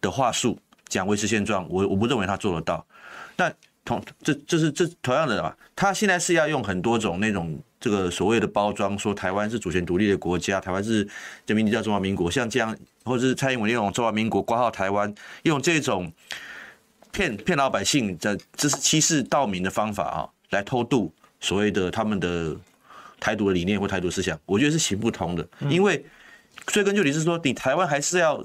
[0.00, 0.58] 的话术。
[0.88, 2.84] 讲维持现状，我我不认为他做得到。
[3.36, 11.08] 但同这这是这同样的啊，他现在是要用很多种那种这个所谓的包装，说台湾是主权独立的国家，台湾是
[11.46, 15.14] 人民叫中华民国，像这样，或者是蔡英文用中华民国挂号台湾，
[15.44, 16.12] 用这种
[17.12, 21.10] 骗骗老百姓的这是欺世盗名的方法啊，来偷渡
[21.40, 22.54] 所谓的他们的
[23.18, 25.48] 台独的理念或台独思想，我觉得是行不通的。
[25.70, 26.04] 因为
[26.66, 28.44] 追根究底是说，你台湾还是要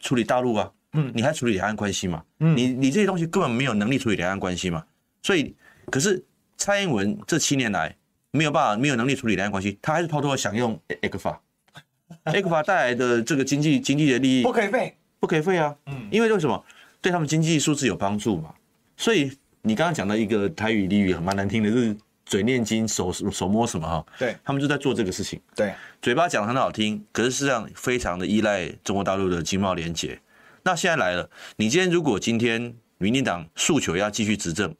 [0.00, 0.70] 处理大陆啊。
[0.96, 2.22] 嗯，你还处理两岸关系嘛？
[2.40, 4.84] 嗯，你你这些东西根本没有能力处理两岸关系嘛？
[5.22, 5.54] 所以，
[5.90, 6.24] 可是
[6.56, 7.94] 蔡英文这七年来
[8.30, 15.74] 没有办法，没有能力处理两岸关系，他还是偷偷的想用 ECFA，ECFA 带来的这个经济经济的利益不可以废，不可以废啊！
[15.86, 16.64] 嗯，因为为什么？
[17.00, 18.52] 对他们经济数字有帮助嘛？
[18.96, 19.30] 所以
[19.62, 24.04] 你刚刚讲到一个台语俚语蛮难听的，就是嘴念经，手手摸什么哈？
[24.18, 25.40] 对，他们就在做这个事情。
[25.54, 30.18] 对，嘴巴讲的很好听，可是实际上非常的依赖中国大陆的经贸连结。
[30.66, 34.74] 那现在来了，你今天如果今天民进党诉求要继续执政，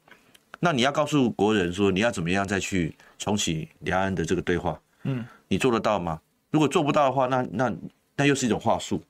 [0.59, 6.21] 那你要告诉国人说你要怎么样再去重启两岸的这个对话，嗯，你做得到吗？
[6.51, 7.73] 如果做不到的话，那那
[8.17, 9.01] 那又是一种话术。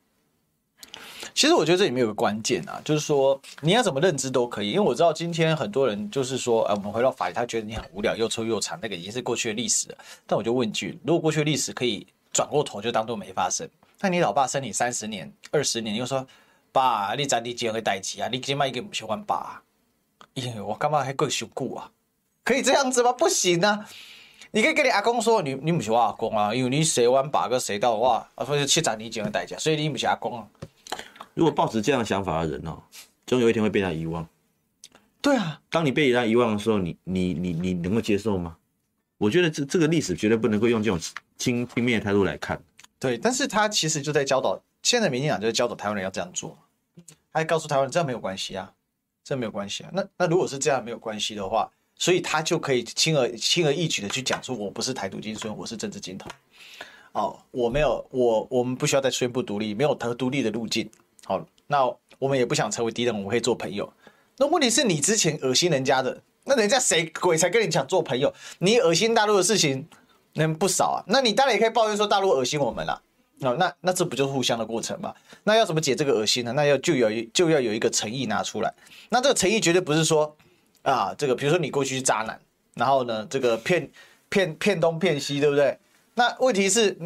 [1.32, 9.96] 其实我觉得这里面有个关键啊，就是说你要怎么认知都可以，因为我知道今天很多人就是说，哎，我们回到法律，他觉得你很无聊，又臭又长，那个已经是过去的历史了。
[10.26, 13.66] 但我就问一句，如果过去的历史可以转过头就当做没发生，
[13.98, 16.26] 那你老爸生你三十年、二十年，又说。
[16.76, 18.28] 爸，你在你这样的代志啊？
[18.30, 19.62] 你起码已经不喜欢爸，
[20.34, 21.90] 因为我干嘛还够受苦啊？
[22.44, 23.10] 可以这样子吗？
[23.14, 23.88] 不行啊！
[24.50, 30.46] 你可以跟你阿公说，你你不是我阿公啊，因为你生完爸个生到我，啊，或者七十年前的代志，所以你不是阿公啊。
[31.32, 32.82] 如果抱持这样想法的人哦，
[33.26, 34.28] 总有一天会被他遗忘。
[35.22, 38.54] 对啊，当你被他遗忘的时候，你你你你能够接受吗？
[39.16, 41.00] 我觉得这这个历史绝对不能够用这种
[41.38, 42.60] 轻轻蔑的态度来看。
[42.98, 46.54] 对，但是他其实就在教导，现在民进党就是教导台湾人要这样做。
[47.36, 48.72] 还告诉台湾这没有关系啊，
[49.22, 49.90] 这没有关系啊。
[49.92, 56.30] 那那如果是这样没有关系的话，所以他就可以轻而轻而易举的去讲说，我不是台独精孙，我是政治金头。
[57.12, 60.90] 哦，我没有，我我们不需要再宣布独立，没有特独立的路径。
[61.26, 61.84] 好，那
[62.18, 63.92] 我们也不想成为敌人，我们可以做朋友。
[64.38, 68.32] 那问题是你之前恶心人家的，那人家谁鬼才跟你讲做朋友？
[68.60, 69.86] 你恶心大陆的事情
[70.32, 73.02] 那不少啊，那你当然也可以抱怨说大陆恶心我们了。
[73.40, 75.14] 哦，那那这不就是互相的过程吗？
[75.44, 76.52] 那要怎么解这个恶心呢？
[76.54, 78.74] 那要就有就要有一个诚意拿出来。
[79.10, 80.34] 那这个诚意绝对不是说
[80.82, 82.40] 啊，这个比如说你过去是渣男，
[82.74, 83.90] 然后呢，这个骗
[84.30, 85.78] 骗骗东骗西，对不对？
[86.14, 86.96] 那问题是，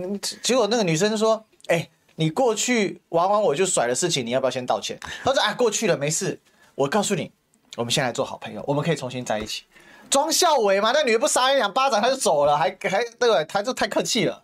[0.40, 4.96] 结果那个女生说，哎、你过去玩完我就甩的事情，你要不要先道歉？
[5.24, 6.38] 他说，哎，过去了，没事。
[6.76, 7.32] 我告诉你，
[7.76, 9.64] 我们现在做好朋友，我们可以重新在一起。
[10.08, 13.44] 装孝伟嘛，那女的不扇一两巴掌他就走了，还还对不对？
[13.46, 14.42] 他就太客气了。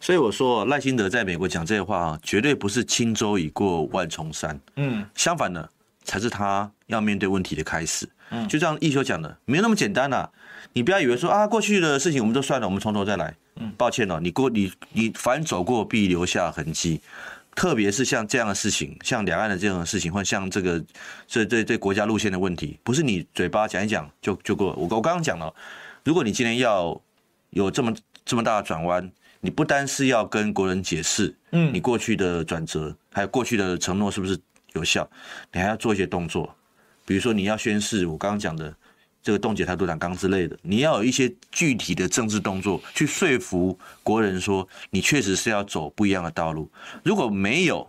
[0.00, 4.58] 所以我说赖清德在美国讲这些话啊，绝对不是轻舟已过万重山。
[4.76, 5.68] 嗯，相反的，
[6.04, 8.08] 才是他要面对问题的开始。
[8.30, 10.28] 嗯，就像一休讲的，没有那么简单呐。
[10.74, 13.34] 你不要以为说啊，过去的事情我们都算了，我们从头再来。
[13.56, 17.00] 嗯，抱歉了，你过你你凡走过必留下痕迹，
[17.54, 20.84] 特别是像这样的事情，像两岸的这样的事情，或像这个
[21.26, 24.74] 这这这国家路线的问题，不是你嘴巴讲一讲就就过。
[24.74, 25.52] 我我刚刚讲了，
[26.04, 27.00] 如果你今天要
[27.50, 27.94] 有这么
[28.24, 29.10] 这么大的转弯。
[29.46, 34.36] 你不单是要跟国人解释，嗯，你过去的转折，还有过去的承诺是不是
[34.72, 35.08] 有效？
[35.52, 36.52] 你还要做一些动作，
[37.04, 38.74] 比如说你要宣誓，我刚刚讲的
[39.22, 46.68] 这个冻结台独党纲之类的，你要有一些具体的政治动作去说服国人说你确实是要走不一样的道路。
[47.04, 47.88] 如果没有，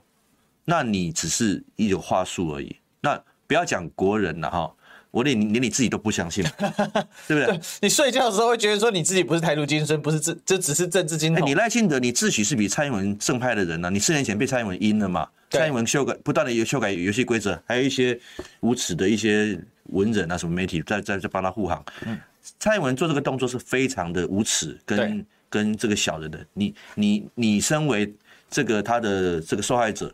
[0.64, 2.76] 那你只是一种话术而已。
[3.02, 4.72] 那不要讲国人了哈。
[5.12, 6.44] 我连连你自己都不相信，
[7.28, 7.46] 对不对？
[7.46, 11.46] 对，你睡觉的时候会觉得说你自己不是台独精神，不是这这只是政治精神。
[11.46, 13.90] 你赖清德，你自诩是比蔡英文正派的人呢、啊？
[13.90, 15.28] 你四年前被蔡英文阴了嘛？
[15.50, 18.20] 蔡英文修改不断的有修改游戏规则，还有一些
[18.60, 21.84] 无耻的一些文人啊，什么媒体在在在帮他护航。
[22.06, 22.20] 嗯，
[22.60, 26.46] 蔡英文做这个动作是非常的无耻，跟跟这个小人的。
[26.54, 28.14] 你你你身为
[28.50, 30.14] 这个他的这个受害者，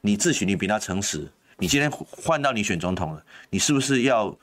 [0.00, 1.28] 你自诩你比他诚实。
[1.60, 4.34] 你今天换到你选总统了，你是不是要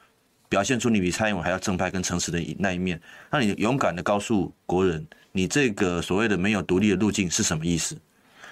[0.47, 3.01] 表现出你比蔡英文还要正派跟诚实的那一面？
[3.31, 7.97] 那你勇敢的告诉国人，你这个所谓的没有独立的路径是什么意思？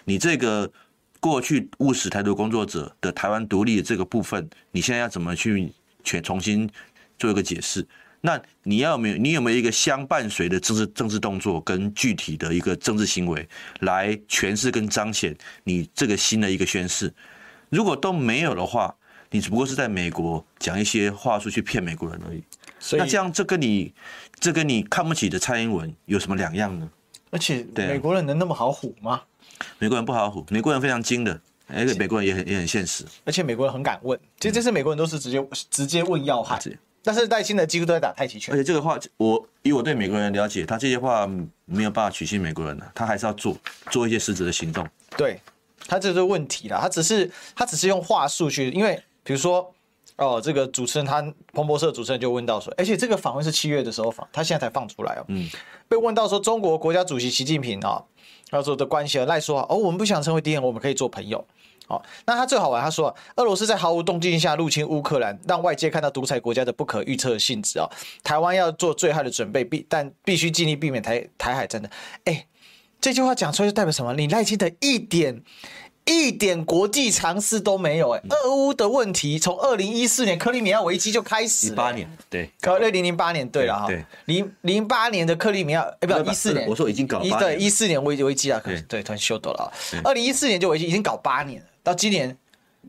[0.04, 0.70] 你这个
[1.20, 5.72] 过去务实台独工作者的台湾独立的这个部分，你现在要怎么去
[6.04, 6.68] 全重新
[7.20, 7.88] 做一个解释？
[8.20, 13.48] 那你要没有你有没有一个相伴随的政治政治动作跟具体的一个政治行为
[13.82, 17.14] 来诠释跟彰显你这个新的一个宣誓？
[17.70, 18.96] 如果都没有的话，
[19.32, 22.44] 你只不过是在美国讲一些话术去骗美国人而已。
[22.80, 23.94] 所以那这样，这跟你
[24.40, 26.90] 这跟你看不起的蔡英文有什么两样呢？
[27.32, 29.22] 而且，美国人能那么好唬吗？
[29.80, 33.04] 美国人不好唬，美国人非常精的，而且美国人也很也很现实。
[33.26, 36.60] 而且美国人很敢问，其实这次美国人都是直接直接问要害。
[37.04, 38.54] 但是戴新的几乎都在打太极拳。
[38.54, 41.28] 而且这个话，我以我对美国人的了解，他这些话
[41.66, 43.58] 没有办法取信美国人的，他还是要做
[43.90, 44.88] 做一些实质的行动。
[45.18, 45.40] 对。
[45.88, 49.72] 他这是问题啦，他只是他只是用话术去，因为比如说
[50.18, 51.22] 哦，这个主持人他
[51.54, 55.50] 彭博社主持人就问到说，而且这个访问是七月的时候访，他现在才放出来哦，嗯，
[55.88, 58.02] 被问到说中国国家主席习近平啊，
[58.50, 61.46] 他说的关系，赖说哦，我们不想成为敌人，我们可以做朋友，
[61.88, 67.88] 哦，那他最好玩，他说俄罗斯在毫无动静下入侵乌克兰，让外界看到独裁国家的不可预测性质啊，
[68.24, 71.92] 台湾要做最坏的准备，必但必须尽力避免台台海战争，
[72.24, 72.48] 哎。
[73.06, 74.16] 这句话讲出来就代表什么？
[74.16, 75.40] 你赖清德一点
[76.06, 78.22] 一点国际常识都没有哎！
[78.32, 83.88] 俄乌的问题从二零一四年克里米亚危机就开始，零八年对，二零零八年对了哈，
[84.26, 86.68] 零零八年的克里米亚哎，不，一四年。
[86.68, 89.70] 我说已经搞一对一四年危危机啊，对，突然秀逗了啊，
[90.04, 92.36] 二零一四年就危机，已经搞八年了，到今年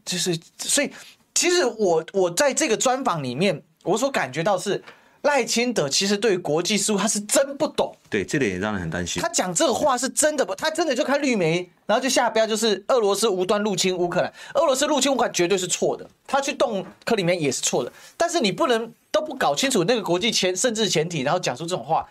[0.02, 0.90] 就是所以，
[1.34, 4.82] 其实我我在这个专访里面，我所感觉到是。
[5.26, 9.20] 赖清德其实对于国际事务他是真不懂，对，这点也让人很担心。
[9.20, 10.54] 他讲这个话是真的不？
[10.54, 17.92] 他真的就看绿媒，然后就下标就是俄罗斯无端入侵乌克兰，俄罗斯入侵乌克兰绝对是错的，他去动克里米亚也是错的。
[18.16, 22.08] 但是你不能都不搞清楚那个国际前甚至前提，然后讲出这种话，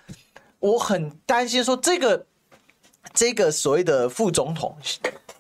[0.60, 2.26] 我很担心说这个
[3.14, 4.76] 这个所谓的副总统，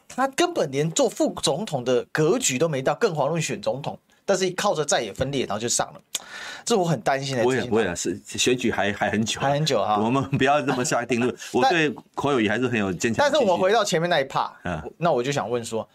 [0.07, 3.99] 他根本连做副总统的格局都没到，更遑论选总统。
[4.25, 6.01] 但是靠着在野分裂，然后就上了，
[6.65, 7.43] 这我很担心的。
[7.43, 9.99] 不会不会啊，是选举还还很久，还很久哈。
[10.03, 11.33] 我们不要这么下定论。
[11.53, 13.23] 我对侯友宜还是很有坚强。
[13.23, 14.49] 但是我们回到前面那一 part，
[14.97, 15.87] 那我就想问说，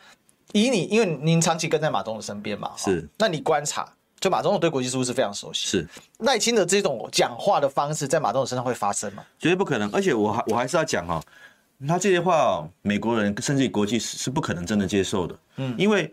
[0.53, 5.89] 以你，因为您长期跟在马总统身边嘛，是，那你观察，就马总统对国际事务是非常熟悉，是
[6.21, 9.25] 赖清德这种讲话的方式，在马总统身上会发生吗？
[9.41, 9.91] 绝对不可能。
[9.91, 11.21] 而且我还我还是要讲哦，
[11.89, 15.37] 他这些话，美国人甚至于国际是是不可能真的接受的。
[15.57, 16.13] 嗯，因为。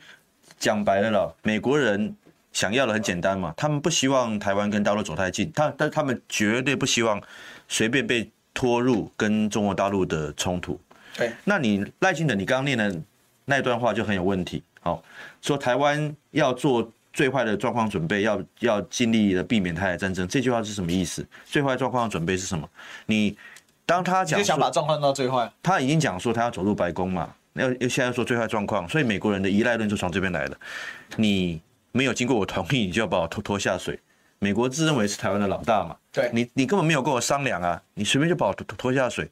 [0.59, 2.15] 讲白了了，美国人
[2.51, 7.21] 想要的很简单嘛，他们不希望台湾跟大陆走太近，他但他们绝对不希望
[7.67, 10.79] 随便被拖入跟中国大陆的冲突。
[11.15, 12.95] 对，那你赖清德，你刚刚念的
[13.45, 14.63] 那段话就很有问题。
[14.81, 15.03] 好，
[15.41, 20.27] 说台湾要做最坏的状况准备，要要尽力的避免台海战争。
[20.27, 21.25] 这句话是什么意思？
[21.45, 22.67] 最坏状况的准备是什么？
[23.05, 23.35] 你
[23.85, 25.51] 当他讲，就想把状况到最坏。
[25.61, 30.57] 他已经讲说他要走入白宫嘛，要要现在说最坏状况，所以美国人的依赖论就从这边来了。
[31.15, 33.99] 你没有经过我同意，你就要把我拖拖下水。
[34.39, 35.95] 美国自认为是台湾的老大嘛？
[36.11, 39.29] 对，你你根本没有跟我商量啊，你随便就把我拖拖下水，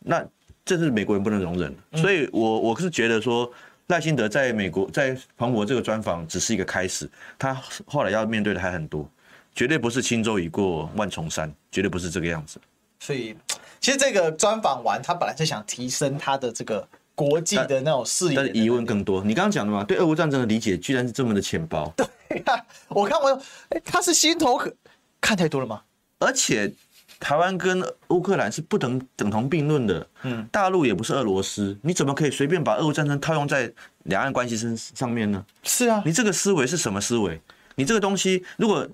[0.00, 0.24] 那
[0.64, 1.98] 这是美国人不能容忍的。
[1.98, 3.52] 所以我我是觉得说。
[3.88, 7.08] 赖清德在美国在彭博这个专访只是一个开始，
[7.38, 7.56] 他
[7.86, 9.08] 后来要面对的还很多，
[9.54, 12.60] 绝对不是轻舟已过万重山，绝对不是这个样子。
[12.98, 13.36] 所以，
[13.78, 16.84] 其实这个专访完，他本来是想提升他的这个
[17.16, 19.24] 国际的那种视野，但是疑问更多。
[19.24, 21.92] 你刚刚讲的嘛，对俄乌战争的理解居然是这么的浅薄。
[21.96, 22.06] 对
[22.46, 24.72] 呀、啊，我看我，哎，他是心头可
[25.20, 25.82] 看太多了吗？
[26.20, 26.72] 而且。
[27.18, 35.42] 台湾跟乌克兰是不等等同并论的，嗯，大陆也不是俄罗斯，你怎么可以随便把俄乌战争套用在两岸关系身上面呢？
[35.62, 37.40] 是啊，你这个思维是什么思维？
[37.76, 38.86] 你这个东西，如果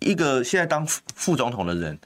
[0.00, 0.84] 一个现在当
[1.14, 1.96] 副总统的人，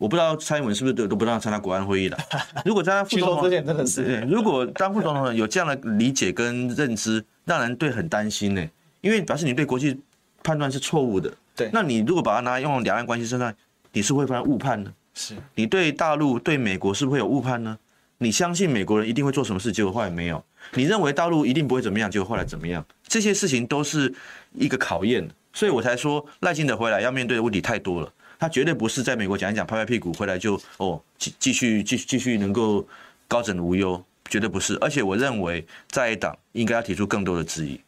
[0.00, 2.16] 我不知道蔡英文是不是都都不让他参加国安会议了？
[2.64, 8.66] 如果在副总统之前真的是，对，如果当副总统有这样的理解跟认知，让人对很担心呢，
[9.02, 10.00] 因为表示你对国际
[10.42, 11.30] 判断是错误的。
[11.54, 13.54] 对，那你如果把它拿来用两岸关系身上。
[13.92, 14.92] 你是会发生误判的？
[15.14, 17.76] 是你对大陆、对美国是不是会有误判呢？
[18.18, 20.38] 你相信美国人一定会做什么事，结果后来没有；
[20.74, 22.84] 你认为大陆一定不会怎么样，结果后来怎么样？
[23.08, 24.14] 这些事情都是
[24.54, 28.12] 一个考验，所以我才说赖清德回来要面对的问题太多了。
[28.40, 32.84] 他绝对不是在美国讲一讲、拍拍屁股回来就哦继继续继继续能够
[33.28, 34.76] 高枕无忧，绝对不是。
[34.80, 37.78] 而且我认为在野党应该要提出更多的质疑。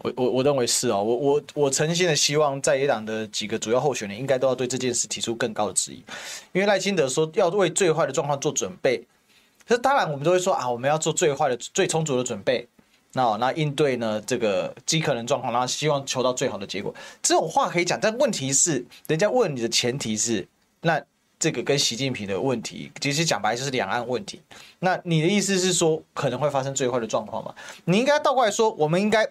[0.00, 6.02] 我我我认为是哦，我我我诚心的希望在野党的几个主要候选人应该都要对这件事提出更高的质疑，
[6.52, 8.96] 因为赖清德说要为最坏的状况做准备，
[9.68, 12.66] 可是当然我们都会说啊，我们要做最坏的最充足的准备，
[13.14, 20.46] 那那应对呢这个极可能状况，然后希望求到最好的结果，这种话可以讲，但问题是人家问你的前提是，
[20.80, 21.00] 那
[21.38, 24.40] 这个跟习近平的问题，其实讲白就是两岸问题，
[24.78, 27.54] 那你的意思是说可能会发生最坏的状况吗？
[27.84, 29.26] 你应该倒过来说，我们应该。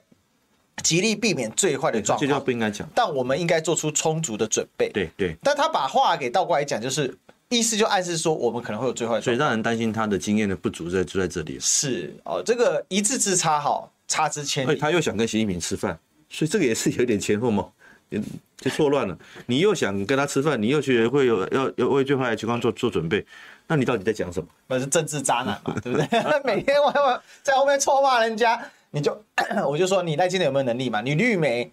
[0.84, 2.88] 极力避免最坏的状况，这不应该讲。
[2.96, 4.90] 但我们应该做出充足的准备。
[4.92, 5.36] 对对。
[5.44, 7.16] 但他把话给倒过来讲，就是
[7.52, 9.22] 意思就暗示说，我们可能会有最坏的。
[9.22, 11.60] 所以让人担心他的经验的不足在就在这里。
[11.60, 14.76] 是哦，这个一字之差，好差之千里。
[14.78, 16.00] 他又想跟习近平吃饭，
[16.30, 17.68] 所以这个也是有点前后嘛，
[18.58, 19.18] 就错乱了。
[19.46, 23.26] 你又想跟他吃饭，你又觉得会有要要为最坏的情况做做准备，
[23.68, 24.48] 那你到底在讲什么？
[24.68, 26.08] 那是政治渣男嘛，对不对？
[26.46, 28.60] 每天晚上在后面臭骂人家。
[28.94, 29.24] 你就
[29.70, 31.00] 我就说你赖清德有没有能力嘛？
[31.00, 31.72] 你绿媒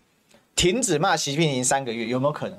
[0.55, 2.57] 停止骂习近平三个月有没有可能？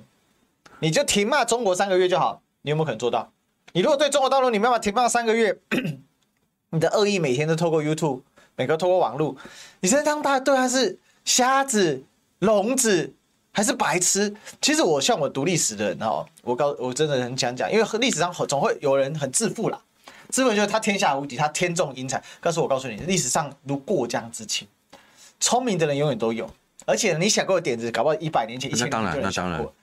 [0.80, 3.32] 你就停骂中国三个月就好，你有没有可能做到？
[3.74, 5.57] 你如果对中国大陆你没办法停放三个月，
[6.72, 8.22] 你的恶意每天都透过 YouTube，
[8.55, 9.36] 每个透过网络，
[9.80, 12.03] 你现在当他对他是瞎子、
[12.39, 13.14] 聋子
[13.51, 14.36] 还是白痴？
[14.62, 19.82] 其实我像我读历史的人哦，我告我真的很想讲，因为历史上总会有人很自负啦。
[20.30, 22.24] 资本就是他天下无敌，他天纵英才。
[22.39, 24.68] 告诉我，告诉你，历史上如过江之情，
[25.39, 26.47] 聪明的人永远都有。
[26.86, 29.74] 而且你想过的点子，搞不好一百年前、一千年前就有人想过。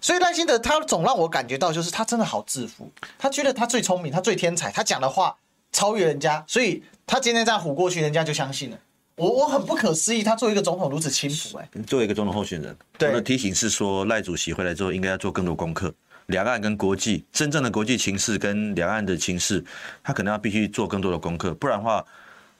[0.00, 2.90] 所以赖清德他总让我感觉到，就是他真的好自负。
[3.18, 5.36] 他觉得他最聪明，他最天才，他讲的话
[5.72, 8.78] 超越人家，所以他今天这样唬过去，人家就相信了。
[9.14, 11.56] 我我很不可思议，他作为一个总统如此轻浮。
[11.56, 15.94] 哎，作为一个总统候选人，我的提醒是说，赖主席回来之后应该要做更多功课。
[16.26, 19.64] 两岸跟国际真正的国际情势跟两岸的情势，
[20.02, 22.04] 他可能要必须做更多的功课，不然的话，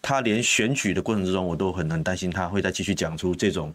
[0.00, 3.74] 他连选举的过程之中，我都很很担心他会再继续讲出这种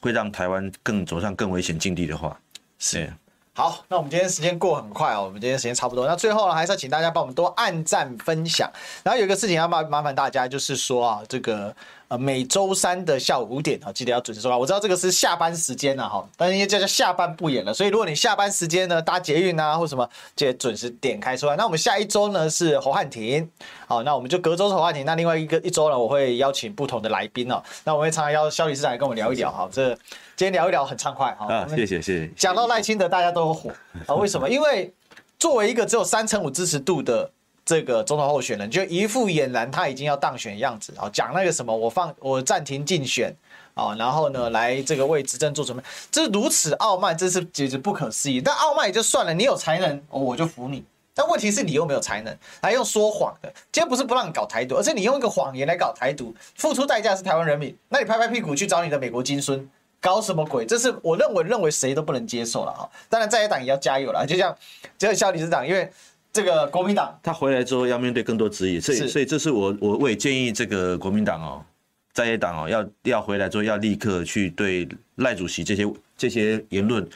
[0.00, 2.36] 会让台湾更走上更危险境地的话。
[2.78, 3.12] 是。
[3.54, 6.06] 好，那我们今天时间过很快哦，我们今天时间差不多。
[6.06, 8.70] 那最后呢，还是要请大家帮我们多按赞分享。
[9.02, 11.74] 然后有一个事情要麻麻烦大家，就是说啊，这个
[12.08, 14.58] 呃每周三的下午五点啊，记得要准时收看。
[14.58, 21.56] 我知道这个是下班时间了哈，但是因为这叫下班不演了，所以如果你下班时间呢搭捷运啊或什么，记得准时点开出来。
[21.56, 23.48] 那我们下一周呢是侯汉廷，
[23.86, 25.04] 好，那我们就隔周是侯汉廷。
[25.04, 27.62] 那另外一个一周呢，我会邀请不同的来宾哦。
[27.84, 29.96] 那我会常常邀萧理事长来跟我们聊一聊哈，这。
[30.38, 31.66] 今天聊一聊很畅快啊！
[31.68, 32.30] 谢谢谢谢。
[32.36, 33.72] 讲到赖清德，大家都有火
[34.06, 34.14] 啊？
[34.14, 34.48] 为什么？
[34.48, 34.94] 因为
[35.36, 37.28] 作为一个只有三成五支持度的
[37.68, 41.06] 这个总统候选人，就一副俨然他已经要当选的样子啊！
[41.12, 43.30] 讲那个什么，我放我暂停竞选
[43.74, 48.40] 啊，然后呢，来这个为执政做准备，这是如此傲慢，这是简直不可思议。
[48.40, 50.82] 但傲慢也就算了，你有才能，我就服你。
[51.12, 53.52] 但问题是你又没有才能，还用说谎的。
[53.70, 57.76] 今天不是不让你搞台独，而是你用一个谎言来搞台独，付出代价是台湾人民。
[57.90, 59.68] 那你拍拍屁股去找你的美国金孙。
[60.00, 60.64] 搞什么鬼？
[60.64, 62.88] 这是我认为认为谁都不能接受了哈。
[63.08, 64.56] 当然在野党也要加油了，就像
[64.96, 65.90] 这个萧理事长，因为
[66.32, 71.64] 这个国民党他回来之后要面对更多质疑，所以所以这是我我我也建议这个国民党哦，
[72.12, 77.08] 在野党哦，要要回来之后，要立刻去对赖主席这些这些言论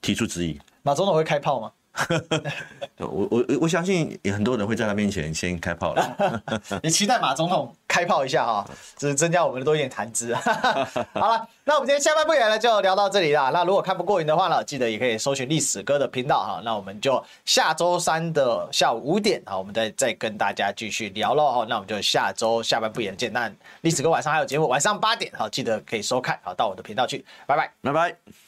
[0.00, 0.58] 提出质疑。
[0.82, 1.72] 马总统会开炮吗？
[2.98, 6.42] 我我我相信也很多人会在他面前先开炮了。
[6.82, 10.34] 你期待马总统开炮一下哈， 只是增加我们的多一点谈资。
[10.34, 13.50] 好了，那我们今天下半部演呢就聊到这里了。
[13.50, 16.60] 那如果看不过瘾的话呢，记得也可以搜寻历史哥的频道哈。
[16.64, 21.64] 那我们就下周三的下午五点啊，我们再再跟大家继续聊喽。
[21.68, 23.32] 那我们就下周下半部演见。
[23.32, 23.50] 那
[23.82, 27.24] 历史哥晚上还有节目，晚上八点好，记得可以收看好，到我的频道去。
[27.46, 28.45] 拜拜，拜拜。